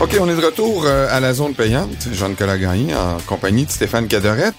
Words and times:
OK, 0.00 0.16
on 0.20 0.28
est 0.28 0.36
de 0.36 0.46
retour 0.46 0.84
euh, 0.86 1.08
à 1.10 1.18
la 1.18 1.34
zone 1.34 1.54
payante. 1.54 2.06
Jean-Nicolas 2.12 2.56
Gagné 2.56 2.94
en 2.94 3.18
compagnie 3.26 3.66
de 3.66 3.70
Stéphane 3.70 4.06
Cadorette. 4.06 4.54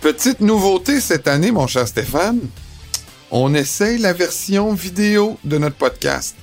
Petite 0.00 0.40
nouveauté 0.40 1.00
cette 1.00 1.26
année, 1.26 1.50
mon 1.50 1.66
cher 1.66 1.88
Stéphane. 1.88 2.38
On 3.32 3.54
essaye 3.54 3.98
la 3.98 4.12
version 4.12 4.72
vidéo 4.74 5.36
de 5.42 5.58
notre 5.58 5.74
podcast. 5.74 6.36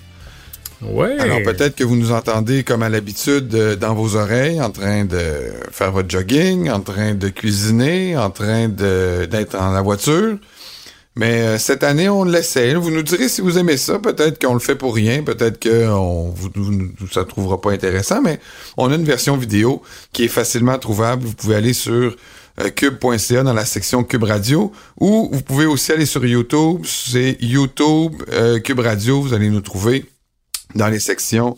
Ouais. 0.82 1.18
Alors 1.18 1.42
peut-être 1.44 1.78
que 1.78 1.86
vous 1.86 1.96
nous 1.96 2.12
entendez 2.12 2.66
comme 2.66 2.84
à 2.84 2.90
l'habitude 2.90 3.56
euh, 3.56 3.78
dans 3.78 3.96
vos 3.96 4.18
oreilles, 4.18 4.62
en 4.62 4.70
train 4.70 5.06
de 5.06 5.54
faire 5.72 5.94
votre 5.94 6.10
jogging, 6.10 6.70
en 6.70 6.82
train 6.82 7.14
de 7.14 7.30
cuisiner, 7.30 8.18
en 8.18 8.32
train 8.32 8.68
d'être 8.68 9.54
dans 9.54 9.72
la 9.72 9.82
voiture. 9.82 10.38
Mais 11.18 11.42
euh, 11.42 11.58
cette 11.58 11.84
année, 11.84 12.10
on 12.10 12.26
l'essaie. 12.26 12.74
Vous 12.76 12.92
nous 12.92 13.02
direz 13.04 13.30
si 13.30 13.40
vous 13.42 13.58
aimez 13.58 13.78
ça. 13.78 14.00
Peut-être 14.00 14.40
qu'on 14.44 14.54
le 14.54 14.60
fait 14.60 14.76
pour 14.76 14.94
rien. 14.94 15.24
Peut-être 15.24 15.60
que 15.60 15.88
on, 15.88 16.30
vous, 16.30 16.50
vous- 16.54 17.08
ça 17.12 17.22
ne 17.22 17.26
trouvera 17.26 17.62
pas 17.62 17.72
intéressant. 17.72 18.22
Mais 18.22 18.40
on 18.76 18.92
a 18.92 18.96
une 18.96 19.06
version 19.06 19.38
vidéo 19.38 19.82
qui 20.12 20.26
est 20.26 20.30
facilement 20.30 20.78
trouvable. 20.78 21.24
Vous 21.26 21.34
pouvez 21.34 21.56
aller 21.56 21.72
sur 21.74 22.16
euh, 22.62 22.70
cube.ca 22.70 23.44
dans 23.44 23.54
la 23.54 23.64
section 23.66 24.04
Cube 24.04 24.24
Radio 24.24 24.74
ou 25.00 25.30
vous 25.32 25.42
pouvez 25.42 25.66
aussi 25.66 25.94
aller 25.94 26.06
sur 26.06 26.26
YouTube. 26.26 26.82
C'est 26.86 27.38
YouTube 27.40 28.12
euh, 28.34 28.60
Cube 28.60 28.80
Radio. 28.82 29.22
Vous 29.22 29.34
allez 29.34 29.50
nous 29.50 29.62
trouver 29.62 30.04
dans 30.76 30.88
les 30.90 31.00
sections 31.00 31.58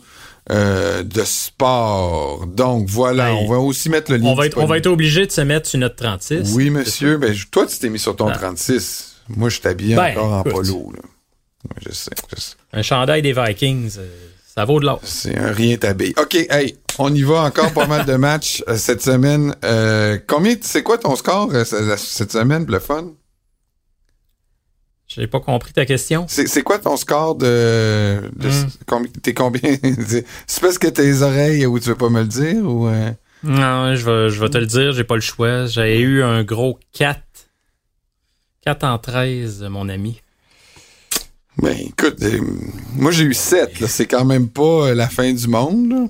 euh, 0.52 1.02
de 1.02 1.24
sport. 1.24 2.46
Donc 2.46 2.88
voilà, 2.88 3.32
Hey, 3.32 3.38
on 3.44 3.50
va 3.50 3.58
aussi 3.58 3.90
mettre 3.90 4.12
le 4.12 4.18
lien. 4.18 4.28
on, 4.28 4.34
va 4.34 4.46
être, 4.46 4.56
on 4.58 4.66
va 4.66 4.78
être 4.78 4.86
obligé 4.86 5.26
de 5.26 5.32
se 5.32 5.40
mettre 5.40 5.68
sur 5.68 5.78
notre 5.80 5.96
36. 5.96 6.52
Oui, 6.54 6.70
monsieur. 6.70 7.16
Ben, 7.16 7.34
toi, 7.50 7.66
tu 7.66 7.76
t'es 7.78 7.88
mis 7.88 7.98
sur 7.98 8.14
ton 8.14 8.28
Ah. 8.28 8.36
36. 8.36 9.16
Moi, 9.28 9.48
je 9.50 9.60
t'habille 9.60 9.94
Ben, 9.94 10.10
encore 10.12 10.32
en 10.32 10.40
écoute. 10.42 10.52
polo. 10.52 10.92
Là. 10.94 11.00
Ouais, 11.64 11.76
je 11.86 11.92
sais, 11.92 12.10
je 12.34 12.40
sais. 12.40 12.54
Un 12.72 12.82
chandail 12.82 13.20
des 13.22 13.32
Vikings, 13.32 13.96
euh, 13.98 14.08
ça 14.54 14.64
vaut 14.64 14.80
de 14.80 14.86
l'or. 14.86 15.00
C'est 15.02 15.36
un 15.36 15.52
rien 15.52 15.76
t'habille. 15.76 16.14
OK, 16.20 16.34
hey, 16.34 16.76
on 16.98 17.12
y 17.14 17.22
va 17.22 17.42
encore 17.42 17.72
pas 17.72 17.86
mal 17.86 18.04
de 18.06 18.14
matchs 18.16 18.62
euh, 18.68 18.76
cette 18.76 19.02
semaine. 19.02 19.54
Euh, 19.64 20.18
combien, 20.26 20.54
c'est 20.60 20.82
quoi 20.82 20.98
ton 20.98 21.14
score 21.16 21.50
ce- 21.52 21.96
cette 21.96 22.32
semaine, 22.32 22.64
le 22.68 22.78
fun? 22.78 23.08
J'ai 25.06 25.26
pas 25.26 25.40
compris 25.40 25.72
ta 25.72 25.86
question. 25.86 26.26
C'est, 26.28 26.62
quoi 26.62 26.78
ton 26.78 26.96
score 26.98 27.34
de... 27.34 28.20
de 28.36 28.48
Hmm. 28.48 28.68
combi- 28.86 29.10
t'es 29.22 29.32
combien? 29.32 29.60
c'est 30.46 30.60
parce 30.60 30.76
que 30.78 30.86
tes 30.88 31.22
oreilles 31.22 31.64
ou 31.64 31.78
tu 31.80 31.88
veux 31.88 31.94
pas 31.96 32.10
me 32.10 32.20
le 32.20 32.26
dire 32.28 32.62
ou... 32.62 32.86
euh? 32.88 33.10
Non, 33.42 33.94
je 33.94 34.04
vais, 34.04 34.28
je 34.30 34.38
vais 34.40 34.50
te 34.50 34.58
le 34.58 34.66
dire, 34.66 34.92
j'ai 34.92 35.04
pas 35.04 35.14
le 35.14 35.20
choix. 35.22 35.64
J'ai 35.66 35.98
eu 36.00 36.22
un 36.22 36.42
gros 36.44 36.78
4. 36.92 37.20
4 38.68 38.84
en 38.84 38.98
13, 38.98 39.62
mon 39.70 39.88
ami. 39.88 40.20
Ben, 41.56 41.74
écoute, 41.86 42.16
euh, 42.22 42.38
moi 42.96 43.10
j'ai 43.12 43.24
eu 43.24 43.32
7, 43.32 43.80
là. 43.80 43.88
C'est 43.88 44.04
quand 44.04 44.26
même 44.26 44.46
pas 44.50 44.88
euh, 44.88 44.94
la 44.94 45.08
fin 45.08 45.32
du 45.32 45.48
monde, 45.48 45.88
là. 45.90 46.04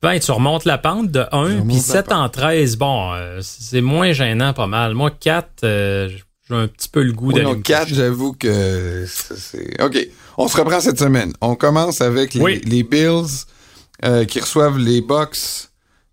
Ben, 0.00 0.18
tu 0.18 0.30
remontes 0.30 0.64
la 0.64 0.78
pente 0.78 1.10
de 1.10 1.20
Je 1.30 1.36
1, 1.36 1.42
remonte 1.42 1.66
puis 1.66 1.76
la 1.76 1.82
7 1.82 2.12
en 2.12 2.28
13, 2.30 2.76
bon, 2.76 3.12
euh, 3.12 3.40
c'est 3.42 3.82
moins 3.82 4.12
gênant 4.12 4.54
pas 4.54 4.66
mal. 4.66 4.94
Moi, 4.94 5.10
4, 5.10 5.64
euh, 5.64 6.08
j'ai 6.48 6.54
un 6.54 6.66
petit 6.66 6.88
peu 6.88 7.02
le 7.02 7.12
goût 7.12 7.26
Oui, 7.28 7.34
d'aller 7.34 7.44
non, 7.44 7.56
me 7.56 7.62
4, 7.62 7.82
coucher. 7.82 7.94
j'avoue 7.94 8.32
que 8.32 9.04
c'est- 9.06 9.36
c'est... 9.36 9.82
OK, 9.82 9.98
on 10.38 10.48
se 10.48 10.56
reprend 10.56 10.80
cette 10.80 10.98
semaine. 10.98 11.34
On 11.42 11.56
commence 11.56 12.00
avec 12.00 12.32
les, 12.32 12.40
Oui. 12.40 12.62
les 12.64 12.84
Bills 12.84 13.44
euh, 14.02 14.24
qui 14.24 14.40
reçoivent 14.40 14.78
les 14.78 15.02
Bucks. 15.02 15.68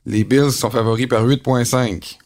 Les 0.06 0.26
Bills 0.26 0.52
sont 0.52 0.70
favoris 0.70 1.08
par 1.08 1.24
8.5. 1.26 2.18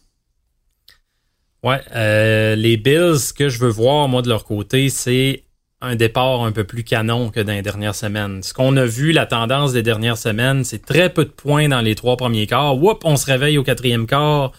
Ouais, 1.67 1.81
euh, 1.97 2.55
les 2.55 2.77
Bills, 2.77 3.19
ce 3.19 3.33
que 3.33 3.49
je 3.49 3.59
veux 3.59 3.69
voir, 3.69 4.07
moi, 4.07 4.21
de 4.21 4.29
leur 4.29 4.45
côté, 4.45 4.87
c'est 4.87 5.43
un 5.81 5.97
départ 5.97 6.45
un 6.45 6.53
peu 6.53 6.63
plus 6.63 6.85
canon 6.85 7.29
que 7.29 7.41
dans 7.41 7.51
les 7.51 7.61
dernières 7.61 7.93
semaines. 7.93 8.41
Ce 8.41 8.53
qu'on 8.53 8.77
a 8.77 8.85
vu, 8.85 9.11
la 9.11 9.25
tendance 9.25 9.73
des 9.73 9.83
dernières 9.83 10.17
semaines, 10.17 10.63
c'est 10.63 10.85
très 10.85 11.09
peu 11.09 11.25
de 11.25 11.29
points 11.29 11.67
dans 11.67 11.81
les 11.81 11.93
trois 11.93 12.15
premiers 12.15 12.47
quarts. 12.47 12.81
Whoop, 12.81 13.01
on 13.03 13.17
se 13.17 13.25
réveille 13.25 13.57
au 13.57 13.63
quatrième 13.63 14.07
quart. 14.07 14.53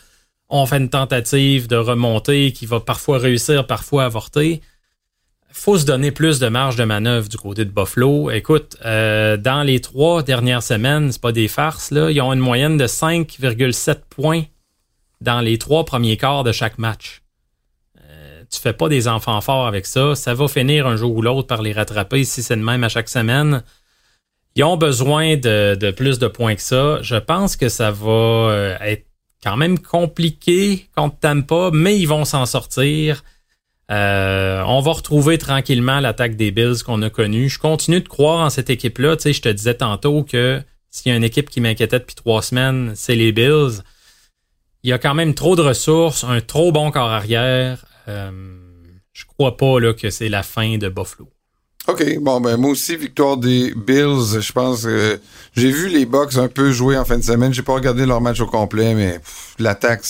On 0.50 0.66
fait 0.66 0.76
une 0.76 0.90
tentative 0.90 1.66
de 1.66 1.76
remonter 1.76 2.52
qui 2.52 2.66
va 2.66 2.78
parfois 2.78 3.16
réussir, 3.16 3.66
parfois 3.66 4.04
avorter. 4.04 4.60
faut 5.50 5.78
se 5.78 5.86
donner 5.86 6.10
plus 6.10 6.38
de 6.40 6.48
marge 6.48 6.76
de 6.76 6.84
manœuvre 6.84 7.30
du 7.30 7.38
côté 7.38 7.64
de 7.64 7.70
Buffalo. 7.70 8.30
Écoute, 8.30 8.76
euh, 8.84 9.38
dans 9.38 9.62
les 9.62 9.80
trois 9.80 10.22
dernières 10.22 10.62
semaines, 10.62 11.10
c'est 11.10 11.22
pas 11.22 11.32
des 11.32 11.48
farces, 11.48 11.90
là. 11.90 12.10
Ils 12.10 12.20
ont 12.20 12.34
une 12.34 12.40
moyenne 12.40 12.76
de 12.76 12.86
5,7 12.86 14.00
points 14.10 14.42
dans 15.20 15.40
les 15.40 15.58
trois 15.58 15.84
premiers 15.84 16.16
quarts 16.16 16.44
de 16.44 16.52
chaque 16.52 16.78
match. 16.78 17.22
Euh, 18.00 18.42
tu 18.50 18.60
fais 18.60 18.72
pas 18.72 18.88
des 18.88 19.08
enfants 19.08 19.40
forts 19.40 19.66
avec 19.66 19.86
ça. 19.86 20.14
Ça 20.14 20.34
va 20.34 20.48
finir 20.48 20.86
un 20.86 20.96
jour 20.96 21.16
ou 21.16 21.22
l'autre 21.22 21.46
par 21.46 21.62
les 21.62 21.72
rattraper 21.72 22.24
si 22.24 22.42
c'est 22.42 22.56
de 22.56 22.62
même 22.62 22.84
à 22.84 22.88
chaque 22.88 23.08
semaine. 23.08 23.62
Ils 24.54 24.64
ont 24.64 24.76
besoin 24.76 25.36
de, 25.36 25.76
de 25.76 25.90
plus 25.90 26.18
de 26.18 26.26
points 26.26 26.54
que 26.54 26.62
ça. 26.62 26.98
Je 27.02 27.16
pense 27.16 27.56
que 27.56 27.68
ça 27.68 27.90
va 27.90 28.10
euh, 28.10 28.76
être 28.80 29.06
quand 29.42 29.56
même 29.56 29.78
compliqué 29.78 30.88
contre 30.96 31.18
Tampa, 31.20 31.70
mais 31.72 31.98
ils 31.98 32.06
vont 32.06 32.24
s'en 32.24 32.46
sortir. 32.46 33.22
Euh, 33.90 34.62
on 34.66 34.80
va 34.80 34.92
retrouver 34.92 35.38
tranquillement 35.38 36.00
l'attaque 36.00 36.36
des 36.36 36.50
Bills 36.50 36.82
qu'on 36.84 37.02
a 37.02 37.10
connue. 37.10 37.48
Je 37.48 37.58
continue 37.58 38.00
de 38.00 38.08
croire 38.08 38.44
en 38.44 38.50
cette 38.50 38.68
équipe-là. 38.68 39.16
Tu 39.16 39.22
sais, 39.22 39.32
je 39.32 39.42
te 39.42 39.48
disais 39.48 39.74
tantôt 39.74 40.24
que 40.24 40.60
s'il 40.90 41.10
y 41.10 41.14
a 41.14 41.16
une 41.16 41.24
équipe 41.24 41.48
qui 41.48 41.60
m'inquiétait 41.60 41.98
depuis 41.98 42.16
trois 42.16 42.42
semaines, 42.42 42.92
c'est 42.94 43.14
les 43.14 43.32
Bills. 43.32 43.82
Il 44.82 44.90
y 44.90 44.92
a 44.92 44.98
quand 44.98 45.14
même 45.14 45.34
trop 45.34 45.56
de 45.56 45.62
ressources, 45.62 46.24
un 46.24 46.40
trop 46.40 46.72
bon 46.72 46.90
corps 46.90 47.10
arrière. 47.10 47.84
Euh, 48.06 48.30
je 49.12 49.24
crois 49.24 49.56
pas 49.56 49.80
là, 49.80 49.92
que 49.92 50.10
c'est 50.10 50.28
la 50.28 50.42
fin 50.42 50.78
de 50.78 50.88
Buffalo. 50.88 51.28
OK, 51.88 52.18
bon, 52.20 52.40
ben 52.40 52.56
moi 52.56 52.70
aussi, 52.70 52.96
victoire 52.96 53.36
des 53.38 53.72
Bills. 53.74 54.40
Je 54.40 54.52
pense 54.52 54.84
que 54.84 55.18
j'ai 55.56 55.70
vu 55.70 55.88
les 55.88 56.04
Bucks 56.06 56.36
un 56.36 56.48
peu 56.48 56.70
jouer 56.70 56.98
en 56.98 57.04
fin 57.04 57.16
de 57.16 57.24
semaine. 57.24 57.52
J'ai 57.52 57.62
pas 57.62 57.74
regardé 57.74 58.06
leur 58.06 58.20
match 58.20 58.40
au 58.40 58.46
complet, 58.46 58.94
mais 58.94 59.20
l'attaque... 59.58 60.04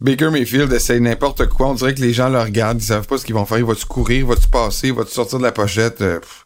Baker 0.00 0.30
Mayfield 0.30 0.72
essaye 0.72 1.00
n'importe 1.00 1.48
quoi. 1.48 1.70
On 1.70 1.74
dirait 1.74 1.92
que 1.92 2.00
les 2.00 2.12
gens 2.12 2.28
le 2.28 2.40
regardent. 2.40 2.80
Ils 2.80 2.86
savent 2.86 3.06
pas 3.06 3.18
ce 3.18 3.24
qu'ils 3.24 3.34
vont 3.34 3.46
faire. 3.46 3.58
Il 3.58 3.64
va-tu 3.64 3.84
courir? 3.84 4.26
Va-tu 4.26 4.46
passer? 4.46 4.92
Va-tu 4.92 5.10
sortir 5.10 5.38
de 5.38 5.44
la 5.44 5.50
pochette? 5.50 6.00
Euh, 6.02 6.20
pff. 6.20 6.44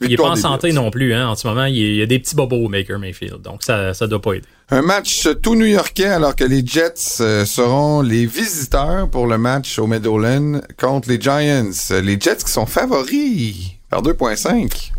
Il 0.00 0.06
est 0.06 0.08
Victoire 0.10 0.32
pas 0.32 0.38
en 0.38 0.40
santé 0.40 0.68
Bills. 0.68 0.76
non 0.76 0.90
plus, 0.90 1.12
hein. 1.12 1.28
En 1.28 1.34
ce 1.36 1.46
moment, 1.46 1.64
il 1.66 1.76
y 1.76 2.00
a- 2.02 2.06
des 2.06 2.18
petits 2.18 2.34
bobos 2.34 2.56
au 2.64 2.68
Baker 2.70 2.96
Mayfield, 2.98 3.42
donc 3.42 3.62
ça, 3.62 3.92
ça 3.92 4.06
doit 4.06 4.22
pas 4.22 4.32
aider. 4.34 4.46
Un 4.70 4.80
match 4.82 5.28
tout 5.42 5.54
new-yorkais 5.56 6.06
alors 6.06 6.34
que 6.34 6.44
les 6.44 6.64
Jets 6.64 7.20
euh, 7.20 7.44
seront 7.44 8.00
les 8.00 8.24
visiteurs 8.24 9.10
pour 9.10 9.26
le 9.26 9.36
match 9.36 9.78
au 9.78 9.86
Meadowlands 9.86 10.60
contre 10.78 11.08
les 11.10 11.20
Giants. 11.20 11.70
Les 12.02 12.18
Jets 12.18 12.36
qui 12.44 12.50
sont 12.50 12.66
favoris 12.66 13.72
par 13.90 14.00
2.5. 14.02 14.92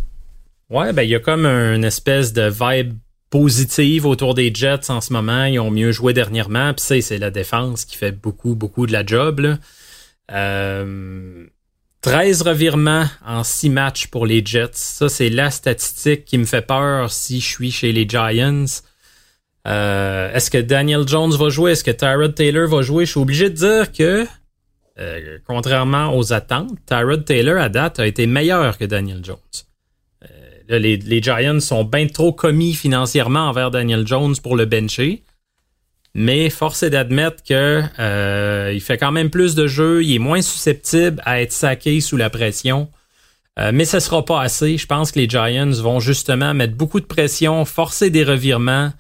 Ouais, 0.70 0.94
ben 0.94 1.02
il 1.04 1.10
y 1.10 1.16
a 1.16 1.20
comme 1.20 1.46
une 1.46 1.84
espèce 1.84 2.32
de 2.34 2.50
vibe 2.50 2.94
positive 3.30 4.06
autour 4.06 4.34
des 4.36 4.54
Jets 4.54 4.90
en 4.90 5.02
ce 5.02 5.14
moment. 5.14 5.46
Ils 5.46 5.60
ont 5.60 5.72
mieux 5.72 5.92
joué 5.94 6.14
dernièrement. 6.14 6.74
Puis 6.74 6.84
c'est- 6.86 7.02
c'est 7.02 7.18
la 7.18 7.32
défense 7.32 7.86
qui 7.86 7.96
fait 7.98 8.12
beaucoup, 8.12 8.56
beaucoup 8.56 8.86
de 8.86 8.92
la 8.92 9.06
job. 9.06 9.40
là. 9.40 9.58
Euh, 10.32 11.46
13 12.02 12.42
revirements 12.42 13.06
en 13.26 13.44
6 13.44 13.70
matchs 13.70 14.08
pour 14.08 14.26
les 14.26 14.44
Jets. 14.44 14.72
Ça, 14.74 15.08
c'est 15.08 15.30
la 15.30 15.52
statistique 15.52 16.26
qui 16.26 16.38
me 16.40 16.46
fait 16.46 16.64
peur 16.64 17.12
si 17.12 17.40
je 17.40 17.48
suis 17.48 17.72
chez 17.72 17.92
les 17.92 18.10
Giants. 18.10 18.66
Euh, 19.68 20.34
Est-ce 20.34 20.50
que 20.50 20.58
Daniel 20.58 21.08
Jones 21.08 21.32
va 21.32 21.50
jouer? 21.50 21.74
Est-ce 21.74 21.84
que 21.84 21.92
Tyrod 21.92 22.34
Taylor 22.34 22.68
va 22.68 22.82
jouer? 22.82 23.06
Je 23.06 23.12
suis 23.12 23.20
obligé 23.20 23.52
de 23.52 23.56
dire 23.56 23.92
que, 23.92 24.26
euh, 25.00 25.38
contrairement 25.46 26.18
aux 26.18 26.34
attentes, 26.34 26.72
Tyrod 26.88 27.24
Taylor, 27.24 27.62
à 27.62 27.70
date, 27.70 28.00
a 28.00 28.08
été 28.08 28.26
meilleur 28.26 28.80
que 28.80 28.86
Daniel 28.86 29.24
Jones. 29.24 29.38
Euh, 30.24 30.80
les, 30.80 30.98
les 30.98 31.22
Giants 31.22 31.60
sont 31.60 31.84
bien 31.84 32.08
trop 32.08 32.34
commis 32.34 32.74
financièrement 32.74 33.48
envers 33.48 33.70
Daniel 33.70 34.08
Jones 34.08 34.36
pour 34.42 34.56
le 34.56 34.66
bencher. 34.66 35.24
Mais 36.14 36.50
force 36.50 36.84
est 36.84 36.90
d'admettre 36.90 37.42
que 37.48 37.82
euh, 38.00 38.72
il 38.74 38.82
fait 38.82 38.98
quand 38.98 39.12
même 39.12 39.30
plus 39.30 39.56
de 39.56 39.66
jeux, 39.68 40.04
il 40.04 40.16
est 40.16 40.20
moins 40.20 40.42
susceptible 40.42 41.22
à 41.26 41.42
être 41.42 41.54
saqué 41.54 42.02
sous 42.02 42.18
la 42.18 42.30
pression. 42.30 42.90
Euh, 43.60 43.72
mais 43.74 43.86
ce 43.86 44.00
sera 44.00 44.24
pas 44.26 44.42
assez. 44.42 44.78
Je 44.78 44.86
pense 44.88 45.12
que 45.12 45.20
les 45.20 45.30
Giants 45.30 45.72
vont 45.82 46.00
justement 46.00 46.54
mettre 46.54 46.74
beaucoup 46.76 47.00
de 47.00 47.06
pression, 47.06 47.64
forcer 47.66 48.10
des 48.10 48.24
revirements. 48.24 48.92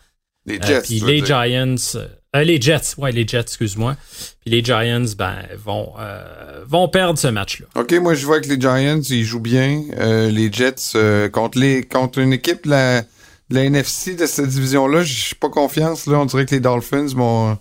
Les 0.45 0.57
Euh, 0.57 0.65
Jets. 0.65 0.81
puis 0.83 0.99
les 1.01 1.21
dire. 1.21 1.25
Giants, 1.43 1.75
euh, 1.95 2.07
euh, 2.35 2.43
les 2.43 2.59
Jets, 2.59 2.95
ouais, 2.97 3.11
les 3.11 3.27
Jets, 3.27 3.41
excuse-moi. 3.41 3.95
Puis 4.41 4.51
les 4.51 4.63
Giants, 4.63 5.05
ben, 5.17 5.35
vont, 5.63 5.93
euh, 5.99 6.63
vont 6.65 6.87
perdre 6.87 7.19
ce 7.19 7.27
match-là. 7.27 7.67
OK, 7.75 7.91
moi 8.01 8.13
je 8.13 8.25
vois 8.25 8.39
que 8.41 8.47
les 8.47 8.59
Giants, 8.59 9.01
ils 9.09 9.23
jouent 9.25 9.39
bien. 9.41 9.83
Euh, 9.99 10.31
les 10.31 10.51
Jets 10.51 10.93
euh, 10.95 11.29
contre 11.29 11.59
les 11.59 11.83
contre 11.83 12.19
une 12.19 12.33
équipe 12.33 12.65
la, 12.65 13.03
la 13.51 13.63
NFC 13.65 14.15
de 14.15 14.25
cette 14.25 14.47
division-là, 14.47 15.03
j'ai 15.03 15.35
pas 15.35 15.49
confiance. 15.49 16.05
Là, 16.07 16.19
on 16.19 16.25
dirait 16.25 16.45
que 16.45 16.55
les 16.55 16.61
Dolphins 16.61 17.07
m'ont 17.15 17.57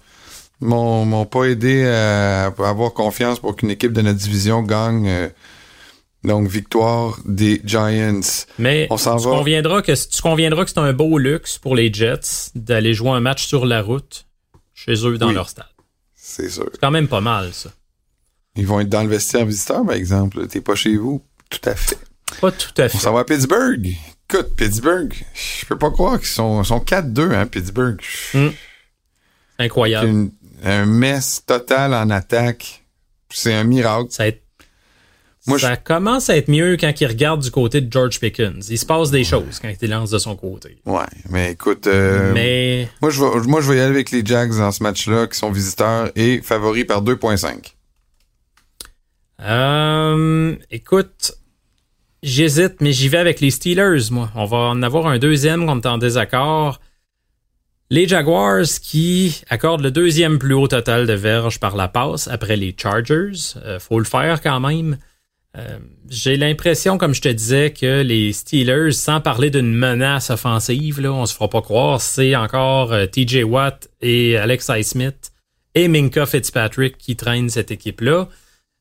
m'ont 0.62 1.24
pas 1.26 1.44
aidé 1.44 1.86
à, 1.86 2.46
avoir 2.46 2.92
confiance 2.92 3.38
pour 3.38 3.56
qu'une 3.56 3.70
équipe 3.70 3.92
de 3.92 4.02
notre 4.02 4.18
division 4.18 4.62
gagne. 4.62 5.08
euh, 5.08 5.28
donc 6.22 6.48
victoire 6.48 7.18
des 7.24 7.62
Giants. 7.64 8.20
Mais 8.58 8.86
On 8.90 8.98
s'en 8.98 9.16
tu 9.16 9.24
va. 9.24 9.30
conviendras 9.30 9.80
que 9.80 9.92
tu 9.92 10.20
conviendras 10.20 10.64
que 10.64 10.70
c'est 10.70 10.78
un 10.78 10.92
beau 10.92 11.16
luxe 11.16 11.56
pour 11.56 11.74
les 11.74 11.90
Jets 11.90 12.50
d'aller 12.54 12.92
jouer 12.92 13.12
un 13.12 13.20
match 13.20 13.46
sur 13.46 13.64
la 13.64 13.80
route 13.80 14.26
chez 14.74 14.92
eux 15.06 15.16
dans 15.16 15.28
Oui. 15.28 15.34
leur 15.34 15.48
stade. 15.48 15.64
C'est 16.14 16.50
sûr. 16.50 16.68
C'est 16.72 16.78
quand 16.80 16.90
même 16.90 17.08
pas 17.08 17.22
mal, 17.22 17.54
ça. 17.54 17.70
Ils 18.54 18.66
vont 18.66 18.80
être 18.80 18.90
dans 18.90 19.02
le 19.02 19.08
vestiaire 19.08 19.46
visiteur, 19.46 19.82
par 19.86 19.94
exemple. 19.94 20.46
T'es 20.46 20.60
pas 20.60 20.74
chez 20.74 20.94
vous. 20.96 21.22
Tout 21.48 21.66
à 21.66 21.74
fait. 21.74 21.98
Pas 22.42 22.52
tout 22.52 22.74
à 22.76 22.84
On 22.84 22.88
fait. 22.90 22.98
s'en 22.98 23.14
va 23.14 23.20
à 23.20 23.24
Pittsburgh. 23.24 23.88
Écoute, 24.30 24.54
Pittsburgh, 24.56 25.12
je 25.34 25.66
peux 25.66 25.78
pas 25.78 25.90
croire 25.90 26.18
qu'ils 26.18 26.28
sont, 26.28 26.62
sont 26.64 26.78
4-2, 26.78 27.32
hein, 27.32 27.46
Pittsburgh. 27.46 28.00
Mm. 28.34 28.48
Incroyable. 29.58 30.08
Une, 30.08 30.30
un 30.62 30.86
mess 30.86 31.42
total 31.44 31.94
en 31.94 32.10
attaque. 32.10 32.84
C'est 33.30 33.54
un 33.54 33.64
miracle. 33.64 34.10
Ça, 34.10 34.24
Moi, 35.46 35.58
ça 35.58 35.74
je... 35.74 35.80
commence 35.80 36.30
à 36.30 36.36
être 36.36 36.48
mieux 36.48 36.76
quand 36.76 37.00
il 37.00 37.06
regarde 37.06 37.42
du 37.42 37.50
côté 37.50 37.80
de 37.80 37.92
George 37.92 38.20
Pickens. 38.20 38.68
Il 38.70 38.78
se 38.78 38.86
passe 38.86 39.10
des 39.10 39.18
ouais. 39.18 39.24
choses 39.24 39.58
quand 39.60 39.72
il 39.80 39.90
lance 39.90 40.10
de 40.10 40.18
son 40.18 40.36
côté. 40.36 40.78
Ouais, 40.86 41.04
mais 41.28 41.52
écoute, 41.52 41.86
euh, 41.86 42.32
mais... 42.32 42.88
Moi, 43.02 43.10
je 43.10 43.22
vais, 43.22 43.40
moi, 43.46 43.60
je 43.60 43.70
vais 43.70 43.78
y 43.78 43.80
aller 43.80 43.90
avec 43.90 44.10
les 44.10 44.24
Jags 44.24 44.56
dans 44.56 44.72
ce 44.72 44.82
match-là, 44.82 45.26
qui 45.26 45.38
sont 45.38 45.50
visiteurs 45.50 46.10
et 46.16 46.40
favoris 46.42 46.84
par 46.84 47.02
2.5. 47.02 47.74
Euh, 49.42 50.56
écoute, 50.70 51.32
j'hésite, 52.22 52.80
mais 52.80 52.92
j'y 52.92 53.08
vais 53.08 53.18
avec 53.18 53.40
les 53.40 53.50
Steelers, 53.50 54.10
moi. 54.10 54.30
On 54.34 54.44
va 54.44 54.58
en 54.58 54.82
avoir 54.82 55.06
un 55.06 55.18
deuxième 55.18 55.66
qu'on 55.66 55.80
est 55.80 55.86
en 55.86 55.98
désaccord. 55.98 56.80
Les 57.92 58.06
Jaguars 58.06 58.66
qui 58.82 59.42
accordent 59.48 59.82
le 59.82 59.90
deuxième 59.90 60.38
plus 60.38 60.54
haut 60.54 60.68
total 60.68 61.06
de 61.06 61.12
verges 61.12 61.58
par 61.58 61.76
la 61.76 61.88
passe 61.88 62.28
après 62.28 62.56
les 62.56 62.74
Chargers. 62.76 63.56
Euh, 63.64 63.80
faut 63.80 63.98
le 63.98 64.04
faire 64.04 64.40
quand 64.40 64.60
même. 64.60 64.96
Euh, 65.56 65.78
J'ai 66.08 66.36
l'impression, 66.36 66.98
comme 66.98 67.14
je 67.14 67.20
te 67.20 67.28
disais, 67.28 67.72
que 67.72 68.02
les 68.02 68.32
Steelers, 68.32 68.92
sans 68.92 69.20
parler 69.20 69.50
d'une 69.50 69.74
menace 69.74 70.30
offensive, 70.30 71.00
là, 71.00 71.12
on 71.12 71.26
se 71.26 71.34
fera 71.34 71.50
pas 71.50 71.62
croire, 71.62 72.00
c'est 72.00 72.36
encore 72.36 72.92
euh, 72.92 73.06
TJ 73.06 73.42
Watt 73.42 73.88
et 74.00 74.36
Alex 74.36 74.70
Smith 74.82 75.32
et 75.74 75.88
Minka 75.88 76.26
Fitzpatrick 76.26 76.96
qui 76.96 77.16
traînent 77.16 77.50
cette 77.50 77.72
équipe-là. 77.72 78.28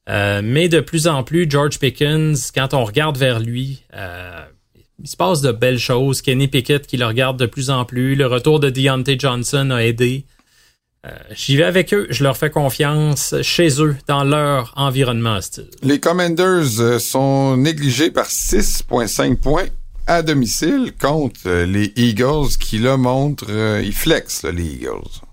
Euh, 0.09 0.41
mais 0.44 0.69
de 0.69 0.79
plus 0.79 1.07
en 1.07 1.23
plus, 1.23 1.50
George 1.50 1.77
Pickens, 1.79 2.51
quand 2.53 2.73
on 2.73 2.83
regarde 2.83 3.17
vers 3.17 3.39
lui, 3.39 3.83
euh, 3.95 4.44
il 5.01 5.07
se 5.07 5.15
passe 5.15 5.41
de 5.41 5.51
belles 5.51 5.79
choses. 5.79 6.21
Kenny 6.21 6.47
Pickett 6.47 6.88
qui 6.88 6.97
le 6.97 7.06
regarde 7.06 7.38
de 7.38 7.45
plus 7.45 7.69
en 7.69 7.85
plus. 7.85 8.15
Le 8.15 8.25
retour 8.25 8.59
de 8.59 8.69
Deontay 8.69 9.17
Johnson 9.19 9.69
a 9.71 9.83
aidé. 9.83 10.25
Euh, 11.06 11.11
J'y 11.35 11.56
vais 11.56 11.63
avec 11.63 11.94
eux. 11.94 12.07
Je 12.09 12.23
leur 12.23 12.38
fais 12.38 12.50
confiance 12.50 13.35
chez 13.44 13.81
eux, 13.81 13.95
dans 14.07 14.23
leur 14.23 14.73
environnement 14.75 15.38
hostile. 15.38 15.69
Les 15.83 16.00
Commanders 16.00 17.00
sont 17.00 17.56
négligés 17.56 18.11
par 18.11 18.27
6,5 18.27 19.38
points 19.38 19.67
à 20.07 20.23
domicile 20.23 20.91
contre 21.00 21.65
les 21.65 21.94
Eagles 21.95 22.57
qui, 22.59 22.79
là, 22.79 22.97
montrent... 22.97 23.79
ils 23.83 23.94
flexent, 23.94 24.44
les 24.44 24.63
Eagles. 24.63 25.29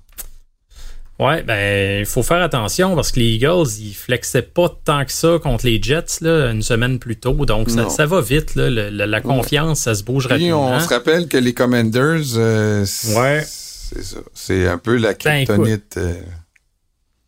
Ouais, 1.19 1.43
ben, 1.43 2.01
il 2.01 2.07
faut 2.07 2.23
faire 2.23 2.43
attention 2.43 2.95
parce 2.95 3.11
que 3.11 3.21
les 3.21 3.37
Eagles, 3.37 3.69
ils 3.81 3.95
flexaient 3.95 4.43
pas 4.43 4.69
tant 4.85 5.05
que 5.05 5.13
ça 5.13 5.39
contre 5.43 5.65
les 5.65 5.81
Jets 5.81 6.21
là, 6.21 6.51
une 6.51 6.61
semaine 6.61 6.99
plus 6.99 7.17
tôt. 7.17 7.47
Donc, 7.47 7.71
ça, 7.71 7.89
ça, 7.89 8.05
va 8.05 8.21
vite. 8.21 8.55
Là, 8.55 8.69
le, 8.69 8.91
la 8.91 9.21
confiance, 9.23 9.81
ça 9.81 9.95
se 9.95 10.05
bouge 10.05 10.27
rapidement. 10.27 10.73
on 10.73 10.81
se 10.81 10.89
rappelle 10.89 11.27
que 11.27 11.39
les 11.39 11.55
Commanders, 11.55 12.37
euh, 12.37 12.85
ouais. 13.17 13.43
c'est 13.47 14.05
ça. 14.05 14.19
C'est 14.35 14.69
un 14.69 14.77
peu 14.77 14.97
la 14.97 15.15
kryptonite. 15.15 15.95
Ben, 15.97 16.03
euh... 16.03 16.15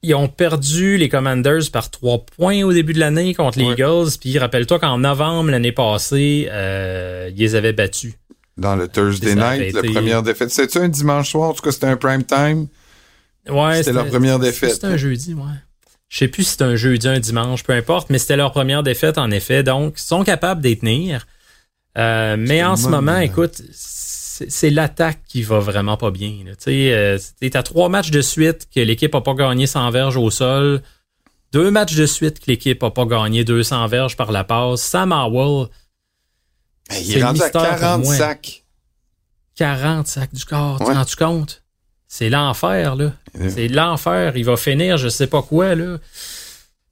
Ils 0.02 0.14
ont 0.14 0.28
perdu 0.28 0.98
les 0.98 1.08
Commanders 1.08 1.70
par 1.72 1.90
trois 1.90 2.18
points 2.18 2.62
au 2.64 2.72
début 2.74 2.92
de 2.92 3.00
l'année 3.00 3.34
contre 3.34 3.58
les 3.58 3.64
ouais. 3.64 3.72
Eagles. 3.72 4.10
Puis, 4.20 4.38
rappelle-toi 4.38 4.78
qu'en 4.78 4.98
novembre 4.98 5.50
l'année 5.50 5.72
passée, 5.72 6.46
euh, 6.50 7.30
ils 7.34 7.38
les 7.38 7.54
avaient 7.54 7.72
battus. 7.72 8.12
Dans 8.58 8.76
le 8.76 8.86
Thursday 8.86 9.34
night, 9.34 9.72
la 9.72 9.82
première 9.82 10.22
défaite. 10.22 10.50
C'était 10.50 10.80
un 10.80 10.88
dimanche 10.88 11.30
soir? 11.30 11.50
En 11.50 11.54
tout 11.54 11.62
cas, 11.62 11.72
c'était 11.72 11.86
un 11.86 11.96
prime 11.96 12.24
time. 12.24 12.66
Ouais, 13.48 13.78
c'était 13.78 13.92
leur 13.92 14.06
première 14.06 14.38
défaite. 14.38 14.74
C'était 14.74 14.86
un 14.86 14.96
jeudi, 14.96 15.34
ouais. 15.34 15.42
Je 16.08 16.18
sais 16.18 16.28
plus 16.28 16.44
si 16.44 16.50
c'était 16.52 16.64
un 16.64 16.76
jeudi, 16.76 17.06
un 17.06 17.20
dimanche, 17.20 17.62
peu 17.64 17.74
importe, 17.74 18.08
mais 18.08 18.18
c'était 18.18 18.36
leur 18.36 18.52
première 18.52 18.82
défaite 18.82 19.18
en 19.18 19.30
effet. 19.30 19.62
Donc, 19.62 19.94
ils 19.98 20.02
sont 20.02 20.24
capables 20.24 20.62
d'y 20.62 20.78
tenir. 20.78 21.26
Euh, 21.98 22.36
mais 22.38 22.62
en 22.64 22.76
ce 22.76 22.88
moment, 22.88 23.18
écoute, 23.18 23.60
c'est 23.70 24.70
l'attaque 24.70 25.20
qui 25.26 25.42
va 25.42 25.58
vraiment 25.58 25.96
pas 25.96 26.10
bien. 26.10 26.44
Tu 26.46 26.54
sais, 26.58 26.92
euh, 26.92 27.18
t'as 27.50 27.62
trois 27.62 27.88
matchs 27.88 28.10
de 28.10 28.22
suite 28.22 28.68
que 28.74 28.80
l'équipe 28.80 29.14
a 29.14 29.20
pas 29.20 29.34
gagné 29.34 29.66
100 29.66 29.90
verges 29.90 30.16
au 30.16 30.30
sol. 30.30 30.82
Deux 31.52 31.70
matchs 31.70 31.96
de 31.96 32.06
suite 32.06 32.40
que 32.40 32.46
l'équipe 32.46 32.82
a 32.82 32.90
pas 32.90 33.04
gagné 33.04 33.44
200 33.44 33.86
verges 33.88 34.16
par 34.16 34.32
la 34.32 34.44
passe. 34.44 34.82
Sam 34.82 35.12
Howell, 35.12 35.68
il 37.00 37.18
est 37.18 37.22
rendu 37.22 37.42
à 37.42 37.50
40 37.50 38.04
sacs. 38.04 38.64
40 39.56 40.06
sacs 40.06 40.34
du 40.34 40.44
corps, 40.44 40.80
ouais. 40.80 40.86
tu 40.86 40.92
rends-tu 40.92 41.16
compte? 41.16 41.64
C'est 42.08 42.30
l'enfer, 42.30 42.96
là. 42.96 43.12
C'est 43.48 43.68
l'enfer. 43.68 44.32
Il 44.36 44.44
va 44.44 44.56
finir 44.56 44.96
je 44.96 45.08
sais 45.08 45.26
pas 45.26 45.42
quoi, 45.42 45.74
là. 45.74 45.98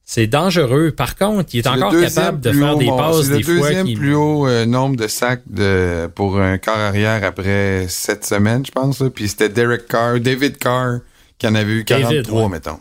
C'est 0.09 0.29
dangereux. 0.29 0.93
Par 0.93 1.17
contre, 1.17 1.49
il 1.53 1.59
est, 1.59 1.67
est 1.67 1.69
encore 1.69 1.91
capable 1.91 2.41
de 2.41 2.53
faire 2.53 2.77
haut, 2.77 2.79
des 2.79 2.87
passes 2.87 3.29
des 3.29 3.43
fois. 3.43 3.55
C'est 3.55 3.75
le 3.75 3.83
deuxième 3.83 3.99
plus 3.99 4.15
haut 4.15 4.47
euh, 4.47 4.65
nombre 4.65 4.95
de 4.95 5.09
sacs 5.09 5.43
de, 5.49 6.07
pour 6.15 6.39
un 6.39 6.59
corps 6.59 6.79
arrière 6.79 7.25
après 7.25 7.87
sept 7.89 8.25
semaines, 8.25 8.65
je 8.65 8.71
pense. 8.71 9.01
Là. 9.01 9.11
Puis 9.11 9.29
c'était 9.29 9.49
Derek 9.49 9.89
Carr, 9.89 10.21
David 10.21 10.59
Carr, 10.59 11.01
qui 11.39 11.49
en 11.49 11.57
avait 11.57 11.73
eu 11.73 11.85
43, 11.85 12.13
David, 12.13 12.31
ouais. 12.31 12.49
mettons. 12.49 12.79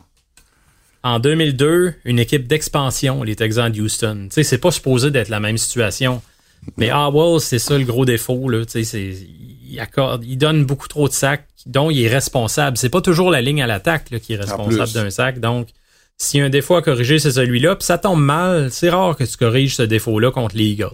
En 1.01 1.19
2002, 1.19 1.95
une 2.05 2.19
équipe 2.19 2.47
d'expansion, 2.47 3.23
les 3.23 3.35
Texans 3.35 3.71
de 3.71 3.81
Houston. 3.81 4.27
Tu 4.29 4.35
sais, 4.35 4.43
c'est 4.43 4.57
pas 4.59 4.71
supposé 4.71 5.09
d'être 5.09 5.29
la 5.29 5.39
même 5.39 5.57
situation. 5.57 6.21
Mais 6.77 6.91
Howell, 6.91 7.39
c'est 7.39 7.59
ça 7.59 7.77
le 7.77 7.85
gros 7.85 8.05
défaut. 8.05 8.49
Là. 8.49 8.65
Tu 8.65 8.83
sais, 8.83 9.13
il, 9.75 9.79
accorde, 9.79 10.23
il 10.25 10.37
donne 10.37 10.65
beaucoup 10.65 10.87
trop 10.87 11.07
de 11.07 11.13
sacs 11.13 11.47
dont 11.65 11.89
il 11.89 12.01
est 12.01 12.07
responsable. 12.07 12.77
C'est 12.77 12.89
pas 12.89 13.01
toujours 13.01 13.29
la 13.29 13.41
ligne 13.41 13.61
à 13.61 13.67
l'attaque 13.67 14.05
qui 14.21 14.33
est 14.33 14.37
responsable 14.37 14.91
d'un 14.91 15.09
sac. 15.09 15.39
Donc, 15.39 15.67
s'il 16.17 16.39
y 16.39 16.43
a 16.43 16.45
un 16.45 16.49
défaut 16.49 16.75
à 16.75 16.81
corriger, 16.81 17.19
c'est 17.19 17.31
celui-là. 17.31 17.75
Puis 17.75 17.85
ça 17.85 17.97
tombe 17.97 18.21
mal. 18.21 18.71
C'est 18.71 18.89
rare 18.89 19.15
que 19.15 19.23
tu 19.23 19.37
corriges 19.37 19.75
ce 19.75 19.83
défaut-là 19.83 20.31
contre 20.31 20.55
les 20.55 20.65
Eagles. 20.65 20.89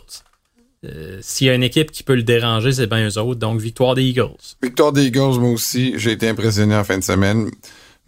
Euh, 0.84 1.20
S'il 1.22 1.48
y 1.48 1.50
a 1.50 1.54
une 1.54 1.64
équipe 1.64 1.92
qui 1.92 2.04
peut 2.04 2.16
le 2.16 2.24
déranger, 2.24 2.72
c'est 2.74 2.88
bien 2.88 3.08
eux 3.08 3.18
autres. 3.20 3.40
Donc, 3.40 3.60
victoire 3.60 3.94
des 3.94 4.04
Eagles. 4.04 4.36
Victoire 4.64 4.92
des 4.92 5.06
Eagles, 5.06 5.40
moi 5.40 5.52
aussi. 5.52 5.94
J'ai 5.98 6.12
été 6.12 6.28
impressionné 6.28 6.76
en 6.76 6.84
fin 6.84 6.98
de 6.98 7.04
semaine. 7.04 7.52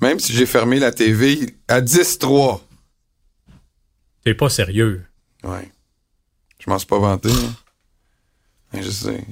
Même 0.02 0.20
si 0.20 0.34
j'ai 0.34 0.46
fermé 0.48 0.80
la 0.80 0.92
TV 0.92 1.56
à 1.68 1.82
10-3. 1.82 2.62
T'es 4.24 4.34
pas 4.34 4.50
sérieux. 4.50 5.04
Ouais. 5.44 5.70
Je 6.60 6.70
m'en 6.70 6.80
suis 6.80 6.88
pas 6.88 7.00
vanté. 7.00 7.30
Hein. 7.30 8.80
Je 8.82 8.90
sais. 8.90 9.24